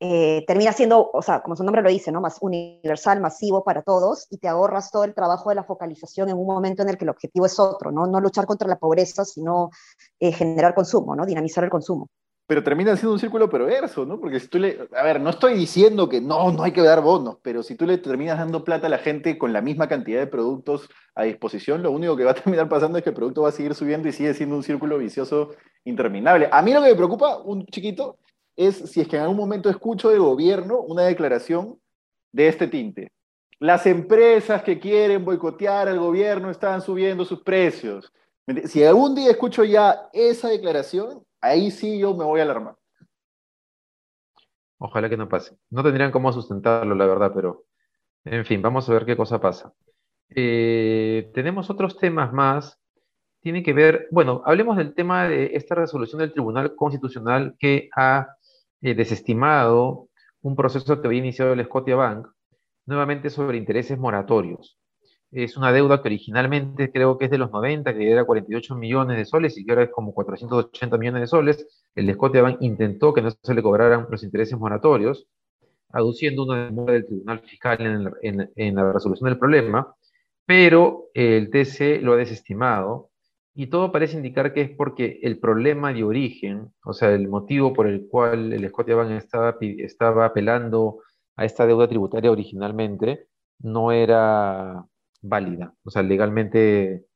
eh, 0.00 0.44
termina 0.48 0.72
siendo, 0.72 1.08
o 1.12 1.22
sea, 1.22 1.40
como 1.40 1.54
su 1.54 1.62
nombre 1.62 1.82
lo 1.82 1.88
dice, 1.88 2.10
¿no? 2.10 2.20
Más 2.20 2.38
universal, 2.40 3.20
masivo 3.20 3.62
para 3.62 3.82
todos, 3.82 4.26
y 4.28 4.38
te 4.38 4.48
ahorras 4.48 4.90
todo 4.90 5.04
el 5.04 5.14
trabajo 5.14 5.50
de 5.50 5.54
la 5.54 5.62
focalización 5.62 6.30
en 6.30 6.36
un 6.36 6.46
momento 6.46 6.82
en 6.82 6.88
el 6.88 6.98
que 6.98 7.04
el 7.04 7.10
objetivo 7.10 7.46
es 7.46 7.56
otro, 7.60 7.92
¿no? 7.92 8.08
No 8.08 8.20
luchar 8.20 8.46
contra 8.46 8.66
la 8.66 8.78
pobreza, 8.78 9.24
sino 9.24 9.70
eh, 10.18 10.32
generar 10.32 10.74
consumo, 10.74 11.14
¿no? 11.14 11.26
Dinamizar 11.26 11.62
el 11.62 11.70
consumo 11.70 12.08
pero 12.50 12.64
termina 12.64 12.96
siendo 12.96 13.12
un 13.12 13.20
círculo 13.20 13.48
perverso, 13.48 14.04
¿no? 14.04 14.18
Porque 14.18 14.40
si 14.40 14.48
tú 14.48 14.58
le, 14.58 14.88
a 14.96 15.04
ver, 15.04 15.20
no 15.20 15.30
estoy 15.30 15.54
diciendo 15.54 16.08
que 16.08 16.20
no, 16.20 16.50
no 16.50 16.64
hay 16.64 16.72
que 16.72 16.82
dar 16.82 17.00
bonos, 17.00 17.36
pero 17.42 17.62
si 17.62 17.76
tú 17.76 17.86
le 17.86 17.96
terminas 17.96 18.38
dando 18.38 18.64
plata 18.64 18.88
a 18.88 18.90
la 18.90 18.98
gente 18.98 19.38
con 19.38 19.52
la 19.52 19.60
misma 19.60 19.86
cantidad 19.86 20.18
de 20.18 20.26
productos 20.26 20.88
a 21.14 21.22
disposición, 21.22 21.80
lo 21.80 21.92
único 21.92 22.16
que 22.16 22.24
va 22.24 22.32
a 22.32 22.34
terminar 22.42 22.68
pasando 22.68 22.98
es 22.98 23.04
que 23.04 23.10
el 23.10 23.14
producto 23.14 23.42
va 23.42 23.50
a 23.50 23.52
seguir 23.52 23.72
subiendo 23.76 24.08
y 24.08 24.12
sigue 24.12 24.34
siendo 24.34 24.56
un 24.56 24.64
círculo 24.64 24.98
vicioso 24.98 25.54
interminable. 25.84 26.48
A 26.50 26.60
mí 26.60 26.72
lo 26.74 26.82
que 26.82 26.88
me 26.88 26.96
preocupa, 26.96 27.38
un 27.38 27.66
chiquito, 27.66 28.18
es 28.56 28.74
si 28.74 29.00
es 29.00 29.06
que 29.06 29.14
en 29.14 29.22
algún 29.22 29.36
momento 29.36 29.70
escucho 29.70 30.10
del 30.10 30.18
gobierno 30.18 30.80
una 30.80 31.04
declaración 31.04 31.78
de 32.32 32.48
este 32.48 32.66
tinte. 32.66 33.12
Las 33.60 33.86
empresas 33.86 34.64
que 34.64 34.80
quieren 34.80 35.24
boicotear 35.24 35.86
al 35.86 36.00
gobierno 36.00 36.50
están 36.50 36.82
subiendo 36.82 37.24
sus 37.24 37.44
precios. 37.44 38.12
Si 38.64 38.82
algún 38.82 39.14
día 39.14 39.30
escucho 39.30 39.62
ya 39.62 40.08
esa 40.12 40.48
declaración, 40.48 41.22
ahí 41.40 41.70
sí 41.70 41.98
yo 41.98 42.14
me 42.14 42.24
voy 42.24 42.40
a 42.40 42.44
alarmar. 42.44 42.76
Ojalá 44.78 45.08
que 45.08 45.16
no 45.16 45.28
pase. 45.28 45.56
No 45.70 45.82
tendrían 45.82 46.10
cómo 46.10 46.32
sustentarlo, 46.32 46.94
la 46.94 47.06
verdad, 47.06 47.32
pero 47.34 47.64
en 48.24 48.44
fin, 48.44 48.62
vamos 48.62 48.88
a 48.88 48.94
ver 48.94 49.04
qué 49.04 49.16
cosa 49.16 49.40
pasa. 49.40 49.72
Eh, 50.30 51.30
tenemos 51.34 51.70
otros 51.70 51.98
temas 51.98 52.32
más. 52.32 52.78
Tiene 53.40 53.62
que 53.62 53.72
ver, 53.72 54.08
bueno, 54.10 54.42
hablemos 54.44 54.76
del 54.76 54.94
tema 54.94 55.28
de 55.28 55.52
esta 55.54 55.74
resolución 55.74 56.20
del 56.20 56.32
Tribunal 56.32 56.74
Constitucional 56.76 57.56
que 57.58 57.88
ha 57.96 58.36
eh, 58.82 58.94
desestimado 58.94 60.08
un 60.42 60.56
proceso 60.56 61.00
que 61.00 61.06
había 61.06 61.20
iniciado 61.20 61.52
el 61.52 61.64
Scotia 61.64 61.96
Bank, 61.96 62.28
nuevamente 62.86 63.30
sobre 63.30 63.58
intereses 63.58 63.98
moratorios 63.98 64.79
es 65.32 65.56
una 65.56 65.72
deuda 65.72 66.02
que 66.02 66.08
originalmente 66.08 66.90
creo 66.90 67.16
que 67.16 67.26
es 67.26 67.30
de 67.30 67.38
los 67.38 67.50
90, 67.50 67.94
que 67.94 68.10
era 68.10 68.24
48 68.24 68.74
millones 68.74 69.16
de 69.16 69.24
soles 69.24 69.56
y 69.56 69.64
que 69.64 69.72
ahora 69.72 69.84
es 69.84 69.90
como 69.90 70.12
480 70.12 70.98
millones 70.98 71.22
de 71.22 71.26
soles. 71.28 71.66
El 71.94 72.12
Scotiabank 72.12 72.60
intentó 72.62 73.14
que 73.14 73.22
no 73.22 73.30
se 73.30 73.54
le 73.54 73.62
cobraran 73.62 74.06
los 74.10 74.24
intereses 74.24 74.58
moratorios, 74.58 75.28
aduciendo 75.90 76.44
una 76.44 76.66
demora 76.66 76.94
del 76.94 77.06
Tribunal 77.06 77.40
Fiscal 77.40 78.16
en, 78.22 78.74
la 78.74 78.92
resolución 78.92 79.28
del 79.28 79.38
problema, 79.38 79.94
pero 80.46 81.10
el 81.14 81.50
TC 81.50 82.02
lo 82.02 82.14
ha 82.14 82.16
desestimado 82.16 83.10
y 83.54 83.66
todo 83.68 83.92
parece 83.92 84.16
indicar 84.16 84.52
que 84.52 84.62
es 84.62 84.70
porque 84.70 85.20
el 85.22 85.38
problema 85.38 85.92
de 85.92 86.04
origen, 86.04 86.72
o 86.84 86.92
sea, 86.92 87.12
el 87.12 87.28
motivo 87.28 87.72
por 87.72 87.86
el 87.86 88.08
cual 88.08 88.52
el 88.52 88.68
Scotiabank 88.68 89.12
estaba, 89.12 89.56
estaba 89.60 90.26
apelando 90.26 90.98
a 91.36 91.44
esta 91.44 91.66
deuda 91.66 91.88
tributaria 91.88 92.30
originalmente, 92.30 93.26
no 93.58 93.92
era 93.92 94.84
válida, 95.22 95.74
o 95.84 95.90
sea, 95.90 96.02
legalmente 96.02 97.06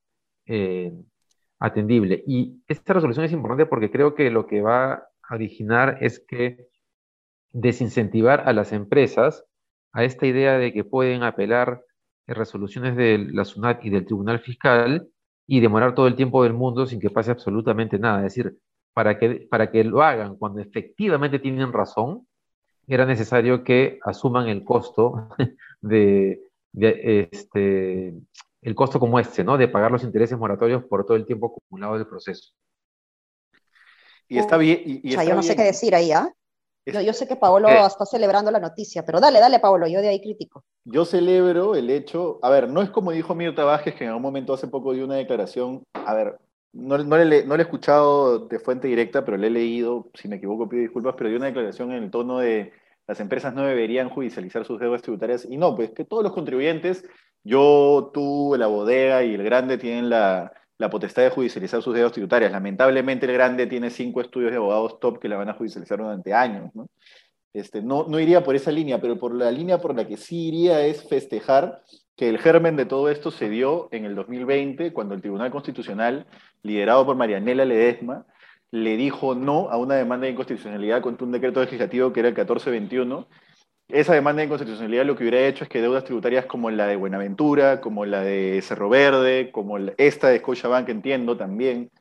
eh, 0.47 0.93
atendible. 1.59 2.23
Y 2.27 2.63
esta 2.69 2.93
resolución 2.95 3.25
es 3.25 3.33
importante 3.33 3.67
porque 3.67 3.91
creo 3.91 4.15
que 4.15 4.31
lo 4.31 4.47
que 4.47 4.63
va 4.63 4.93
a 4.95 5.35
originar 5.35 5.99
es 6.01 6.21
que 6.21 6.69
desincentivar 7.53 8.49
a 8.49 8.53
las 8.53 8.73
empresas 8.73 9.45
a 9.93 10.05
esta 10.05 10.27
idea 10.27 10.59
de 10.59 10.73
que 10.73 10.85
pueden 10.85 11.23
apelar 11.23 11.83
resoluciones 12.27 12.97
de 12.97 13.19
la 13.19 13.45
SUNAT 13.45 13.85
y 13.85 13.91
del 13.91 14.07
Tribunal 14.07 14.41
Fiscal 14.41 15.09
y 15.47 15.61
demorar 15.61 15.95
todo 15.95 16.07
el 16.07 16.17
tiempo 16.17 16.43
del 16.43 16.55
mundo 16.55 16.87
sin 16.87 17.01
que 17.01 17.11
pase 17.11 17.31
absolutamente 17.31 17.99
nada. 17.99 18.19
Es 18.27 18.35
decir, 18.35 18.59
para 18.93 19.19
que, 19.19 19.47
para 19.51 19.71
que 19.71 19.85
lo 19.85 20.03
hagan 20.03 20.37
cuando 20.37 20.61
efectivamente 20.61 21.39
tienen 21.39 21.73
razón, 21.73 22.27
era 22.87 23.07
necesario 23.07 23.65
que 23.65 23.99
asuman 24.03 24.49
el 24.49 24.65
costo 24.65 25.29
de, 25.81 26.41
este, 26.79 28.15
el 28.63 28.75
costo 28.75 28.99
como 28.99 29.19
este, 29.19 29.45
¿no? 29.45 29.57
De 29.57 29.69
pagar 29.69 29.91
los 29.91 30.03
intereses 30.03 30.39
moratorios 30.39 30.85
por 30.85 31.05
todo 31.05 31.17
el 31.17 31.27
tiempo 31.27 31.55
acumulado 31.57 31.97
del 31.97 32.07
proceso. 32.07 32.53
Y 34.29 34.39
está 34.39 34.57
bien. 34.57 34.83
Y, 34.85 35.11
yo 35.11 35.35
no 35.35 35.43
sé 35.43 35.55
qué 35.55 35.63
decir 35.63 35.95
ahí, 35.95 36.13
¿ah? 36.13 36.33
Yo, 36.87 37.15
sé 37.15 37.27
que 37.27 37.37
Paolo 37.37 37.69
está 37.69 38.05
celebrando 38.05 38.51
la 38.51 38.61
noticia, 38.61 39.07
pero 39.07 39.19
dale, 39.19 39.41
dale, 39.41 39.59
Paolo, 39.59 39.87
yo 39.87 40.03
de 40.03 40.09
ahí 40.09 40.21
critico. 40.21 40.65
Yo 40.85 41.07
celebro 41.07 41.77
el 41.77 41.89
hecho, 41.89 42.39
a 42.43 42.51
ver, 42.51 42.69
no 42.69 42.83
es 42.83 42.91
como 42.91 43.11
dijo 43.11 43.35
Mirta 43.35 43.65
Vázquez, 43.65 43.95
que 43.95 44.05
en 44.05 44.11
algún 44.11 44.23
momento 44.23 44.53
hace 44.53 44.69
poco 44.69 44.93
dio 44.93 45.07
una 45.07 45.15
declaración, 45.15 45.83
a 45.95 46.13
ver, 46.13 46.39
no, 46.75 46.99
no, 46.99 47.17
le, 47.17 47.47
no 47.47 47.57
le 47.57 47.63
he 47.63 47.65
escuchado 47.65 48.41
de 48.41 48.59
fuente 48.59 48.87
directa, 48.87 49.25
pero 49.25 49.39
le 49.39 49.47
he 49.47 49.51
leído, 49.51 50.11
si 50.13 50.29
me 50.29 50.37
equivoco 50.37 50.69
pido 50.69 50.83
disculpas, 50.83 51.15
pero 51.17 51.31
dio 51.31 51.39
una 51.39 51.47
declaración 51.47 51.91
en 51.93 52.03
el 52.03 52.11
tono 52.11 52.41
de 52.41 52.73
las 53.07 53.21
empresas 53.21 53.55
no 53.55 53.65
deberían 53.65 54.09
judicializar 54.09 54.65
sus 54.65 54.81
deudas 54.81 55.03
tributarias. 55.03 55.47
Y 55.49 55.57
no, 55.57 55.75
pues 55.75 55.91
que 55.91 56.05
todos 56.05 56.23
los 56.23 56.33
contribuyentes, 56.33 57.05
yo, 57.43 58.11
tú, 58.15 58.55
la 58.59 58.67
bodega 58.67 59.25
y 59.25 59.35
el 59.35 59.43
grande 59.43 59.79
tienen 59.79 60.09
la, 60.09 60.53
la 60.79 60.91
potestad 60.91 61.23
de 61.23 61.31
judicializar 61.31 61.83
sus 61.83 61.95
deudas 61.95 62.13
tributarias. 62.13 62.51
Lamentablemente 62.51 63.27
el 63.27 63.33
grande 63.33 63.67
tiene 63.67 63.91
cinco 63.91 64.21
estudios 64.21 64.51
de 64.51 64.57
abogados 64.57 64.99
top 65.01 65.19
que 65.19 65.29
la 65.29 65.37
van 65.37 65.49
a 65.49 65.55
judicializar 65.55 65.99
durante 65.99 66.33
años. 66.33 66.71
¿no? 66.75 66.89
Este, 67.53 67.83
no, 67.83 68.07
no 68.09 68.19
iría 68.19 68.43
por 68.43 68.57
esa 68.57 68.73
línea, 68.73 69.01
pero 69.01 69.19
por 69.19 69.35
la 69.35 69.51
línea 69.51 69.79
por 69.79 69.95
la 69.95 70.07
que 70.07 70.17
sí 70.17 70.49
iría 70.49 70.85
es 70.85 71.09
festejar 71.09 71.83
que 72.17 72.29
el 72.29 72.39
germen 72.39 72.77
de 72.77 72.87
todo 72.87 73.09
esto 73.09 73.31
se 73.31 73.49
dio 73.49 73.89
en 73.93 74.05
el 74.05 74.15
2020, 74.15 74.93
cuando 74.93 75.15
el 75.15 75.21
Tribunal 75.21 75.51
Constitucional, 75.51 76.27
liderado 76.63 77.05
por 77.07 77.17
Marianela 77.17 77.65
Ledesma, 77.65 78.27
le 78.75 78.97
dijo 78.97 79.37
no 79.37 79.71
a 79.71 79.77
una 79.77 79.95
demanda 79.95 80.25
de 80.27 80.33
inconstitucionalidad 80.33 81.01
contra 81.01 81.25
un 81.25 81.31
decreto 81.31 81.61
legislativo 81.61 82.13
que 82.13 82.19
era 82.19 82.31
el 82.31 82.35
1421. 82.35 83.29
Esa 83.87 84.15
demanda 84.15 84.41
de 84.41 84.47
inconstitucionalidad 84.47 85.05
lo 85.05 85.15
que 85.15 85.23
hubiera 85.23 85.47
hecho 85.47 85.63
es 85.63 85.71
que 85.71 85.81
deudas 85.81 86.03
tributarias 86.03 86.47
como 86.47 86.71
la 86.71 86.89
de 86.89 86.97
Buenaventura, 86.97 87.81
como 87.81 88.05
la 88.05 88.23
de 88.23 88.61
Cerro 88.63 88.89
Verde, 88.89 89.53
como 89.53 89.79
esta 89.97 90.29
de 90.29 90.39
Scotiabank, 90.41 90.89
entiendo 90.89 91.37
también, 91.37 91.93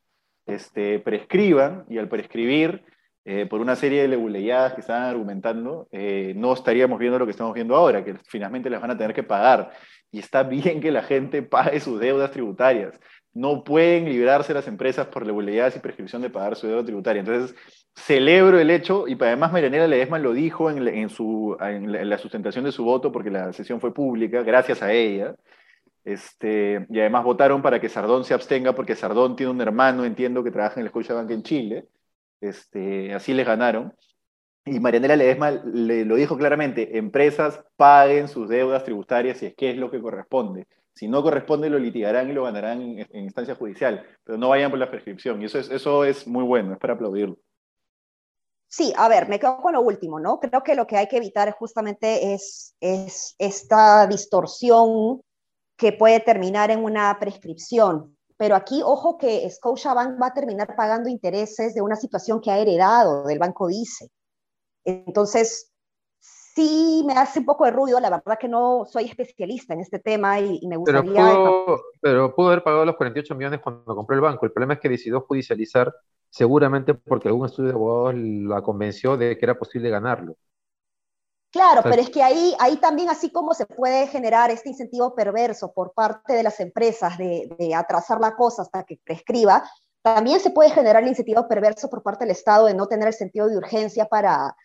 este, 0.47 0.97
prescriban, 0.97 1.86
y 1.89 1.99
al 1.99 2.09
prescribir, 2.09 2.83
eh, 3.25 3.45
por 3.45 3.62
una 3.62 3.75
serie 3.75 4.01
de 4.01 4.07
leguleyadas 4.07 4.73
que 4.73 4.81
estaban 4.81 5.03
argumentando, 5.03 5.88
eh, 5.91 6.33
no 6.36 6.53
estaríamos 6.53 6.97
viendo 6.97 7.19
lo 7.19 7.25
que 7.25 7.31
estamos 7.31 7.53
viendo 7.53 7.75
ahora, 7.75 8.03
que 8.03 8.15
finalmente 8.27 8.71
las 8.71 8.81
van 8.81 8.91
a 8.91 8.97
tener 8.97 9.13
que 9.13 9.21
pagar 9.21 9.71
y 10.12 10.19
está 10.19 10.41
bien 10.41 10.81
que 10.81 10.91
la 10.91 11.03
gente 11.03 11.43
pague 11.43 11.79
sus 11.79 11.99
deudas 11.99 12.31
tributarias. 12.31 12.99
No 13.34 13.63
pueden 13.63 14.06
librarse 14.06 14.54
las 14.54 14.67
empresas 14.67 15.08
por 15.08 15.26
legalidades 15.26 15.76
y 15.76 15.80
prescripción 15.80 16.22
de 16.22 16.30
pagar 16.30 16.56
su 16.56 16.67
deuda 16.67 16.86
tributaria. 16.86 17.22
Entonces, 17.22 17.56
celebro 17.96 18.60
el 18.60 18.69
hecho, 18.69 19.08
y 19.08 19.17
además 19.19 19.52
Marianela 19.52 19.88
Ledesma 19.88 20.19
lo 20.19 20.34
dijo 20.34 20.69
en, 20.69 21.10
su, 21.10 21.58
la, 21.60 22.17
sustentación 22.17 22.65
de 22.65 22.72
su 22.72 22.84
voto, 22.84 23.12
porque 23.12 23.32
la 23.32 23.52
sesión 23.54 23.82
fue 23.82 23.93
pública, 23.93 24.43
gracias 24.43 24.84
a 24.84 24.91
ella. 24.91 25.36
Este, 26.04 26.86
y 26.89 27.00
además 27.00 27.24
votaron 27.24 27.62
para 27.62 27.80
que 27.80 27.89
Sardón 27.89 28.24
se 28.26 28.34
abstenga, 28.34 28.74
porque 28.74 28.96
Sardón 28.96 29.36
tiene 29.36 29.52
un 29.52 29.62
hermano, 29.62 30.06
entiendo, 30.06 30.43
que 30.43 30.52
trabaja 30.52 30.80
en 30.80 30.88
el 30.88 30.91
Bank 30.91 31.32
en 31.32 31.43
Chile. 31.43 31.88
Este, 32.41 33.13
así 33.13 33.34
les 33.34 33.48
ganaron. 33.48 33.93
Y 34.65 34.80
Marianela 34.80 35.15
Ledesma 35.15 35.52
le, 35.52 36.06
lo 36.06 36.15
dijo 36.15 36.38
claramente, 36.38 36.98
empresas 36.98 37.63
paguen 37.76 38.28
sus 38.28 38.48
deudas 38.48 38.84
tributarias 38.84 39.38
si 39.38 39.48
es 39.48 39.56
que 39.56 39.72
es 39.72 39.78
lo 39.78 39.91
que 39.91 40.02
corresponde. 40.02 40.67
Si 40.95 41.08
no 41.08 41.23
corresponde, 41.23 41.69
lo 41.69 41.79
litigarán 41.79 42.29
y 42.29 42.34
lo 42.34 42.43
ganarán 42.43 42.82
en, 42.82 43.23
instancia 43.23 43.56
judicial, 43.56 44.06
pero 44.23 44.38
no 44.38 44.49
vayan 44.49 44.69
por 44.69 44.79
la 44.79 44.91
prescripción. 44.91 45.41
Y 45.41 45.45
eso 45.45 45.60
es, 45.60 45.69
eso 45.69 46.03
es 46.06 46.27
muy 46.27 46.43
bueno, 46.43 46.73
es 46.73 46.79
para 46.79 46.93
aplaudirlo. 46.93 47.38
Sí, 48.67 48.93
a 48.97 49.08
ver, 49.08 49.27
me 49.29 49.39
quedo 49.39 49.58
con 49.58 49.73
lo 49.73 49.82
último, 49.82 50.19
¿no? 50.19 50.39
Creo 50.39 50.63
que 50.63 50.75
lo 50.75 50.88
que 50.88 50.97
hay 50.97 51.08
que 51.08 51.17
evitar 51.17 51.51
justamente 51.51 52.34
es, 52.34 52.75
es 52.79 53.36
esta 53.38 54.08
distorsión 54.08 55.21
que 55.77 55.93
puede 55.93 56.19
terminar 56.19 56.71
en 56.71 56.84
una 56.84 57.17
prescripción. 57.19 58.17
Pero 58.38 58.56
aquí, 58.56 58.82
ojo 58.84 59.17
que 59.17 59.47
Scotiabank 59.49 60.21
va 60.21 60.27
a 60.27 60.34
terminar 60.34 60.75
pagando 60.75 61.10
intereses 61.10 61.73
de 61.73 61.82
una 61.82 61.95
situación 61.95 62.41
que 62.41 62.51
ha 62.51 62.58
heredado 62.58 63.23
del 63.25 63.39
Banco 63.39 63.67
Dice. 63.67 64.10
Entonces, 64.84 65.72
sí 66.56 67.04
me 67.06 67.13
hace 67.13 67.39
un 67.39 67.46
poco 67.46 67.66
de 67.66 67.72
ruido, 67.72 68.00
la 68.00 68.10
verdad 68.10 68.38
que 68.39 68.48
no 68.48 68.86
soy 68.86 69.06
especialista 69.06 69.74
en 69.74 69.82
este 69.82 70.00
tema 70.00 70.39
y, 70.39 70.66
me 70.68 70.78
gustaría... 70.78 71.12
Pero 71.12 71.66
pudo, 71.66 71.82
pero 72.02 72.36
pudo, 72.36 72.48
haber 72.48 72.63
pagado 72.63 72.86
los 72.86 72.96
48 72.96 73.36
millones 73.36 73.60
cuando 73.62 73.96
compró 73.96 74.16
el 74.16 74.22
banco. 74.22 74.46
El 74.46 74.52
problema 74.52 74.76
es 74.76 74.80
que 74.80 74.89
decidió 74.89 75.22
judicializar 75.22 75.94
seguramente 76.30 76.94
porque 76.94 77.28
algún 77.28 77.46
estudio 77.46 77.70
de 77.70 77.76
abogados 77.76 78.16
la 78.16 78.62
convenció 78.62 79.18
de 79.18 79.38
que 79.38 79.46
era 79.46 79.58
posible 79.58 79.89
ganarlo. 79.89 80.36
Claro, 81.52 81.82
pero 81.84 82.02
es 82.02 82.10
que 82.10 82.24
ahí, 82.24 82.56
ahí 82.60 82.78
también, 82.78 83.10
así 83.10 83.32
como 83.32 83.54
se 83.54 83.68
puede 83.68 84.08
generar 84.08 84.50
este 84.50 84.70
incentivo 84.70 85.13
perverso 85.13 85.72
por 85.72 85.94
parte 85.94 86.34
de 86.34 86.42
las 86.42 86.60
empresas 86.60 87.16
de, 87.20 87.56
de 87.60 87.76
atrasar 87.76 88.20
la 88.20 88.36
cosa 88.36 88.63
hasta 88.63 88.84
que 88.84 89.00
prescriba, 89.04 89.63
también 90.02 90.39
se 90.39 90.50
puede 90.50 90.72
generar 90.72 91.04
el 91.04 91.10
incentivo 91.10 91.48
perverso 91.48 91.92
por 91.92 92.02
parte 92.02 92.26
del 92.26 92.32
Estado 92.32 92.66
de 92.66 92.74
no 92.74 92.88
tener 92.88 93.08
el 93.08 93.13
sentido 93.13 93.48
de 93.48 93.58
urgencia 93.58 94.06
para, 94.06 94.56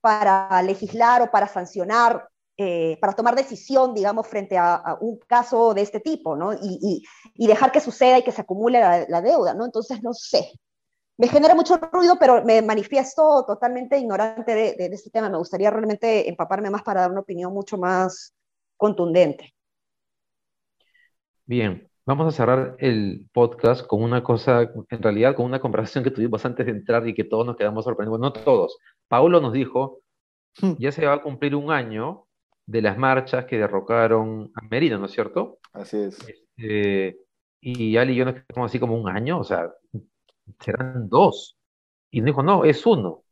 para 0.00 0.62
legislar 0.62 1.22
o 1.22 1.30
para 1.30 1.48
sancionar, 1.48 2.28
eh, 2.56 2.98
para 3.00 3.12
tomar 3.12 3.36
decisión, 3.36 3.94
digamos, 3.94 4.26
frente 4.26 4.56
a, 4.58 4.96
un 5.00 5.18
caso 5.26 5.74
de 5.74 5.82
este 5.82 6.00
tipo, 6.00 6.36
¿no? 6.36 6.52
Y, 6.54 7.04
dejar 7.46 7.72
que 7.72 7.80
suceda 7.80 8.18
y 8.18 8.22
que 8.22 8.32
se 8.32 8.42
acumule 8.42 8.80
la, 8.80 9.22
deuda, 9.22 9.54
¿no? 9.54 9.64
Entonces, 9.64 10.02
no 10.02 10.12
sé. 10.12 10.52
Me 11.16 11.28
genera 11.28 11.54
mucho 11.54 11.76
ruido, 11.78 12.16
pero 12.18 12.44
me 12.44 12.62
manifiesto 12.62 13.44
totalmente 13.46 13.98
ignorante 13.98 14.54
de, 14.54 14.74
de 14.76 14.94
este 14.94 15.10
tema. 15.10 15.28
Me 15.28 15.38
gustaría 15.38 15.70
realmente 15.70 16.28
empaparme 16.28 16.70
más 16.70 16.82
para 16.82 17.02
dar 17.02 17.10
una 17.10 17.20
opinión 17.20 17.52
mucho 17.52 17.76
más 17.76 18.34
contundente. 18.76 19.52
Bien, 21.44 21.87
Vamos 22.08 22.26
a 22.26 22.30
cerrar 22.34 22.74
el 22.78 23.28
podcast 23.34 23.86
con 23.86 24.02
una 24.02 24.22
cosa, 24.22 24.62
en 24.62 25.02
realidad 25.02 25.34
con 25.34 25.44
una 25.44 25.60
conversación 25.60 26.02
que 26.02 26.10
tuvimos 26.10 26.42
antes 26.46 26.64
de 26.64 26.72
entrar 26.72 27.06
y 27.06 27.12
que 27.12 27.24
todos 27.24 27.44
nos 27.44 27.54
quedamos 27.54 27.84
sorprendidos. 27.84 28.18
Bueno, 28.18 28.32
no 28.34 28.42
todos. 28.44 28.78
Paulo 29.08 29.42
nos 29.42 29.52
dijo, 29.52 30.00
hmm. 30.58 30.72
ya 30.78 30.90
se 30.90 31.04
va 31.04 31.12
a 31.12 31.22
cumplir 31.22 31.54
un 31.54 31.70
año 31.70 32.24
de 32.64 32.80
las 32.80 32.96
marchas 32.96 33.44
que 33.44 33.58
derrocaron 33.58 34.50
a 34.54 34.64
Merino, 34.70 34.96
¿no 34.96 35.04
es 35.04 35.12
cierto? 35.12 35.58
Así 35.74 35.98
es. 35.98 36.18
Este, 36.56 37.18
y 37.60 37.98
Ali 37.98 38.14
y 38.14 38.16
yo 38.16 38.24
nos 38.24 38.36
quedamos 38.36 38.70
así 38.70 38.80
como 38.80 38.98
un 38.98 39.10
año, 39.10 39.40
o 39.40 39.44
sea, 39.44 39.70
serán 40.60 41.10
dos. 41.10 41.58
Y 42.10 42.22
nos 42.22 42.28
dijo, 42.28 42.42
no, 42.42 42.64
es 42.64 42.86
uno. 42.86 43.24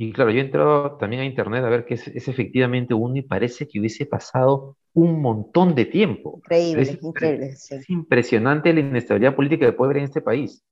Y 0.00 0.12
claro, 0.12 0.30
yo 0.30 0.38
he 0.38 0.44
entrado 0.44 0.96
también 0.96 1.22
a 1.22 1.24
internet 1.24 1.64
a 1.64 1.68
ver 1.68 1.84
que 1.84 1.94
es, 1.94 2.06
efectivamente 2.06 2.94
uno 2.94 3.16
y 3.16 3.22
parece 3.22 3.66
que 3.66 3.80
hubiese 3.80 4.06
pasado 4.06 4.76
un 4.94 5.20
montón 5.20 5.74
de 5.74 5.86
tiempo. 5.86 6.36
Increíble, 6.36 6.82
es, 6.82 7.02
increíble. 7.02 7.46
Es 7.48 7.90
impresionante 7.90 8.72
la 8.72 8.78
inestabilidad 8.78 9.34
política 9.34 9.66
que 9.66 9.72
puede 9.72 9.88
haber 9.88 9.96
en 9.96 10.04
este 10.04 10.20
país. 10.20 10.62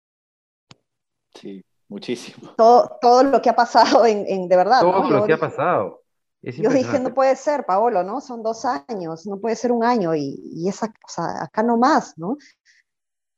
Sí, 1.35 1.65
muchísimo. 1.89 2.55
Todo, 2.57 2.99
todo 3.01 3.25
lo 3.25 3.43
que 3.43 3.51
ha 3.51 3.57
pasado 3.57 4.07
en, 4.07 4.49
de 4.49 4.57
verdad. 4.57 4.81
Todo 4.81 5.11
lo 5.11 5.27
que 5.27 5.33
ha 5.33 5.41
pasado. 5.41 6.05
yo 6.43 6.71
dije, 6.71 7.01
no 7.01 7.13
puede 7.13 7.35
ser, 7.35 7.67
Paolo, 7.67 8.05
¿no? 8.05 8.21
Son 8.21 8.45
dos 8.45 8.65
años, 8.65 9.27
no 9.27 9.41
puede 9.41 9.57
ser 9.57 9.73
un 9.73 9.83
año 9.83 10.15
y, 10.15 10.41
y 10.55 10.69
esa, 10.69 10.87
o 10.87 11.09
sea, 11.09 11.43
acá 11.43 11.65
no 11.65 11.77
más, 11.77 12.17
¿no? 12.17 12.37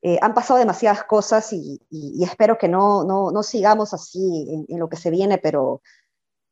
Eh, 0.01 0.19
han 0.23 0.33
pasado 0.33 0.61
demasiadas 0.61 1.05
cosas 1.05 1.53
y, 1.53 1.81
espero 2.23 2.57
que 2.57 2.69
no, 2.69 3.05
no, 3.05 3.43
sigamos 3.43 3.93
así 3.95 4.65
en, 4.69 4.79
lo 4.79 4.89
que 4.89 4.97
se 4.97 5.11
viene, 5.11 5.39
pero, 5.39 5.83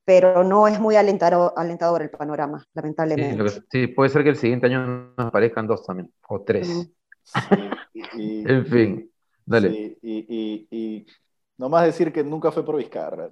pero 0.05 0.43
no 0.43 0.67
es 0.67 0.81
muy 0.81 0.97
alentador, 0.97 1.53
alentador 1.57 2.03
el 2.03 2.11
panorama, 2.11 2.65
lamentablemente. 2.75 3.63
Sí, 3.71 3.87
puede 3.87 4.11
ser 4.11 4.25
que 4.25 4.31
el 4.31 4.37
siguiente 4.37 4.67
año 4.67 5.13
nos 5.17 5.27
aparezcan 5.27 5.67
dos 5.67 5.87
también, 5.87 6.13
o 6.29 6.43
tres. 6.43 6.91
en 7.95 8.67
fin, 8.67 9.11
dale. 9.45 9.97
y, 10.03 10.67
y, 10.71 11.07
nomás 11.57 11.85
decir 11.85 12.13
que 12.13 12.25
nunca 12.25 12.51
fue 12.51 12.65
por 12.65 12.77
Vizcarra. 12.77 13.31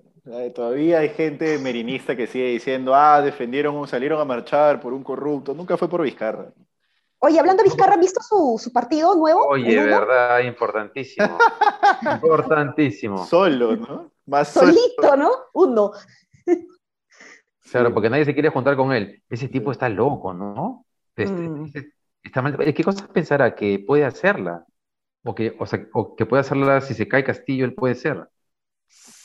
Todavía 0.54 1.00
hay 1.00 1.10
gente 1.10 1.58
merinista 1.58 2.16
que 2.16 2.26
sigue 2.26 2.50
diciendo, 2.50 2.94
ah, 2.94 3.20
defendieron, 3.20 3.86
salieron 3.86 4.20
a 4.20 4.24
marchar 4.24 4.80
por 4.80 4.92
un 4.92 5.02
corrupto. 5.02 5.54
Nunca 5.54 5.76
fue 5.76 5.88
por 5.88 6.02
Vizcarra. 6.02 6.52
Oye, 7.26 7.40
hablando 7.40 7.62
de 7.62 7.70
Vizcarra, 7.70 7.94
¿han 7.94 8.00
visto 8.00 8.20
su, 8.20 8.70
partido 8.70 9.14
nuevo? 9.14 9.46
Oye, 9.46 9.82
verdad, 9.82 10.40
importantísimo. 10.40 11.38
importantísimo. 12.22 13.24
Solo, 13.24 13.76
¿no? 13.76 14.12
Más 14.26 14.48
Solito, 14.48 15.16
¿no? 15.16 15.30
Uno. 15.54 15.92
Claro, 17.70 17.94
porque 17.94 18.10
nadie 18.10 18.26
se 18.26 18.34
quiere 18.34 18.50
juntar 18.50 18.76
con 18.76 18.92
él. 18.92 19.22
Ese 19.30 19.48
tipo 19.48 19.72
está 19.72 19.88
loco, 19.88 20.34
¿no? 20.34 20.84
Este, 21.16 21.48
mm. 21.48 21.72
está 22.22 22.42
mal. 22.42 22.58
¿Qué 22.74 22.84
cosas 22.84 23.08
pensará 23.08 23.54
que 23.54 23.78
puede 23.78 24.04
hacerla? 24.04 24.66
O 25.24 25.34
que, 25.34 25.56
o, 25.58 25.64
sea, 25.64 25.80
o 25.94 26.14
que 26.14 26.26
puede 26.26 26.42
hacerla 26.42 26.82
si 26.82 26.92
se 26.92 27.08
cae 27.08 27.24
Castillo, 27.24 27.64
él 27.64 27.72
puede 27.72 27.94
ser. 27.94 28.28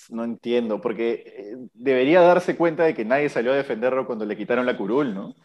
No 0.08 0.24
entiendo, 0.24 0.80
porque 0.80 1.24
eh, 1.26 1.58
debería 1.74 2.22
darse 2.22 2.56
cuenta 2.56 2.86
de 2.86 2.94
que 2.94 3.04
nadie 3.04 3.28
salió 3.28 3.52
a 3.52 3.58
defenderlo 3.58 4.08
cuando 4.08 4.26
le 4.26 4.38
quitaron 4.38 4.66
la 4.66 4.78
curul, 4.78 5.14
¿no? 5.14 5.36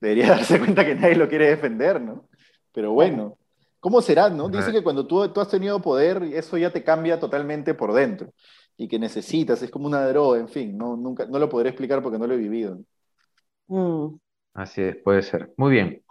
Debería 0.00 0.28
darse 0.36 0.58
cuenta 0.58 0.84
que 0.84 0.94
nadie 0.94 1.16
lo 1.16 1.28
quiere 1.28 1.48
defender, 1.48 2.00
¿no? 2.00 2.28
Pero 2.72 2.92
bueno, 2.92 3.36
¿cómo 3.80 4.00
será, 4.00 4.30
no? 4.30 4.48
Dice 4.48 4.72
que 4.72 4.82
cuando 4.82 5.06
tú, 5.06 5.28
tú 5.32 5.40
has 5.40 5.48
tenido 5.48 5.80
poder, 5.80 6.22
eso 6.22 6.56
ya 6.56 6.70
te 6.70 6.84
cambia 6.84 7.18
totalmente 7.18 7.74
por 7.74 7.92
dentro 7.92 8.32
y 8.76 8.86
que 8.86 8.98
necesitas, 8.98 9.60
es 9.60 9.70
como 9.70 9.86
una 9.86 10.06
droga, 10.06 10.38
en 10.38 10.48
fin, 10.48 10.78
no, 10.78 10.96
nunca, 10.96 11.26
no 11.26 11.38
lo 11.38 11.48
podré 11.48 11.70
explicar 11.70 12.00
porque 12.00 12.18
no 12.18 12.26
lo 12.26 12.34
he 12.34 12.38
vivido. 12.38 12.78
Mm. 13.66 14.14
Así 14.54 14.82
es, 14.82 14.96
puede 14.96 15.22
ser. 15.22 15.52
Muy 15.56 15.72
bien. 15.72 16.02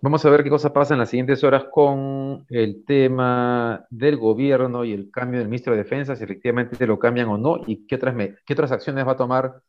Vamos 0.00 0.24
a 0.24 0.30
ver 0.30 0.42
qué 0.42 0.50
cosa 0.50 0.72
pasa 0.72 0.94
en 0.94 1.00
las 1.00 1.10
siguientes 1.10 1.42
horas 1.44 1.64
con 1.70 2.44
el 2.48 2.84
tema 2.84 3.86
del 3.90 4.16
gobierno 4.16 4.84
y 4.84 4.92
el 4.92 5.10
cambio 5.10 5.38
del 5.38 5.48
ministro 5.48 5.72
de 5.72 5.82
Defensa, 5.82 6.16
si 6.16 6.24
efectivamente 6.24 6.86
lo 6.86 6.98
cambian 6.98 7.28
o 7.28 7.38
no, 7.38 7.60
y 7.66 7.86
qué 7.86 7.94
otras, 7.94 8.14
qué 8.44 8.52
otras 8.52 8.72
acciones 8.72 9.06
va 9.06 9.12
a 9.12 9.16
tomar 9.16 9.62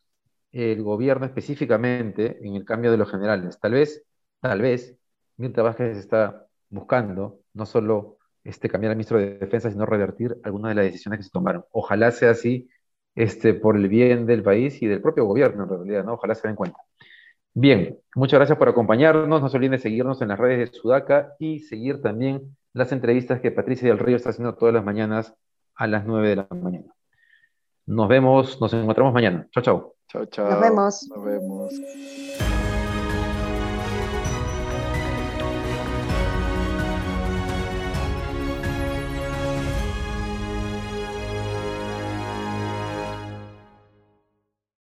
el 0.51 0.81
gobierno 0.83 1.25
específicamente 1.25 2.37
en 2.41 2.55
el 2.55 2.65
cambio 2.65 2.91
de 2.91 2.97
los 2.97 3.09
generales. 3.11 3.59
Tal 3.59 3.73
vez, 3.73 4.03
tal 4.41 4.61
vez, 4.61 4.95
Mirta 5.37 5.61
Vázquez 5.61 5.97
está 5.97 6.47
buscando 6.69 7.41
no 7.53 7.65
solo 7.65 8.17
este, 8.43 8.69
cambiar 8.69 8.91
al 8.91 8.97
ministro 8.97 9.19
de 9.19 9.37
Defensa, 9.37 9.69
sino 9.71 9.85
revertir 9.85 10.37
algunas 10.43 10.69
de 10.71 10.75
las 10.75 10.85
decisiones 10.85 11.19
que 11.19 11.23
se 11.23 11.29
tomaron. 11.31 11.65
Ojalá 11.71 12.11
sea 12.11 12.31
así 12.31 12.69
este, 13.15 13.53
por 13.53 13.75
el 13.77 13.87
bien 13.89 14.25
del 14.25 14.43
país 14.43 14.81
y 14.81 14.87
del 14.87 15.01
propio 15.01 15.25
gobierno, 15.25 15.63
en 15.63 15.69
realidad, 15.69 16.05
¿no? 16.05 16.13
Ojalá 16.13 16.35
se 16.35 16.47
den 16.47 16.55
cuenta. 16.55 16.79
Bien, 17.53 17.97
muchas 18.15 18.39
gracias 18.39 18.57
por 18.57 18.69
acompañarnos. 18.69 19.41
No 19.41 19.49
se 19.49 19.57
olviden 19.57 19.73
de 19.73 19.79
seguirnos 19.79 20.21
en 20.21 20.29
las 20.29 20.39
redes 20.39 20.71
de 20.71 20.77
Sudaca 20.77 21.33
y 21.39 21.59
seguir 21.59 22.01
también 22.01 22.55
las 22.73 22.91
entrevistas 22.91 23.41
que 23.41 23.51
Patricia 23.51 23.87
del 23.89 23.99
Río 23.99 24.15
está 24.15 24.29
haciendo 24.29 24.55
todas 24.55 24.73
las 24.75 24.83
mañanas 24.85 25.33
a 25.75 25.87
las 25.87 26.05
9 26.05 26.29
de 26.29 26.35
la 26.37 26.47
mañana. 26.51 26.93
Nos 27.87 28.07
vemos, 28.07 28.61
nos 28.61 28.73
encontramos 28.73 29.13
mañana. 29.13 29.47
Chao, 29.51 29.63
chao. 29.63 29.96
Chao, 30.07 30.25
chao. 30.25 30.49
Nos 30.49 30.59
vemos. 30.61 31.07
Nos 31.09 31.23
vemos. 31.23 31.73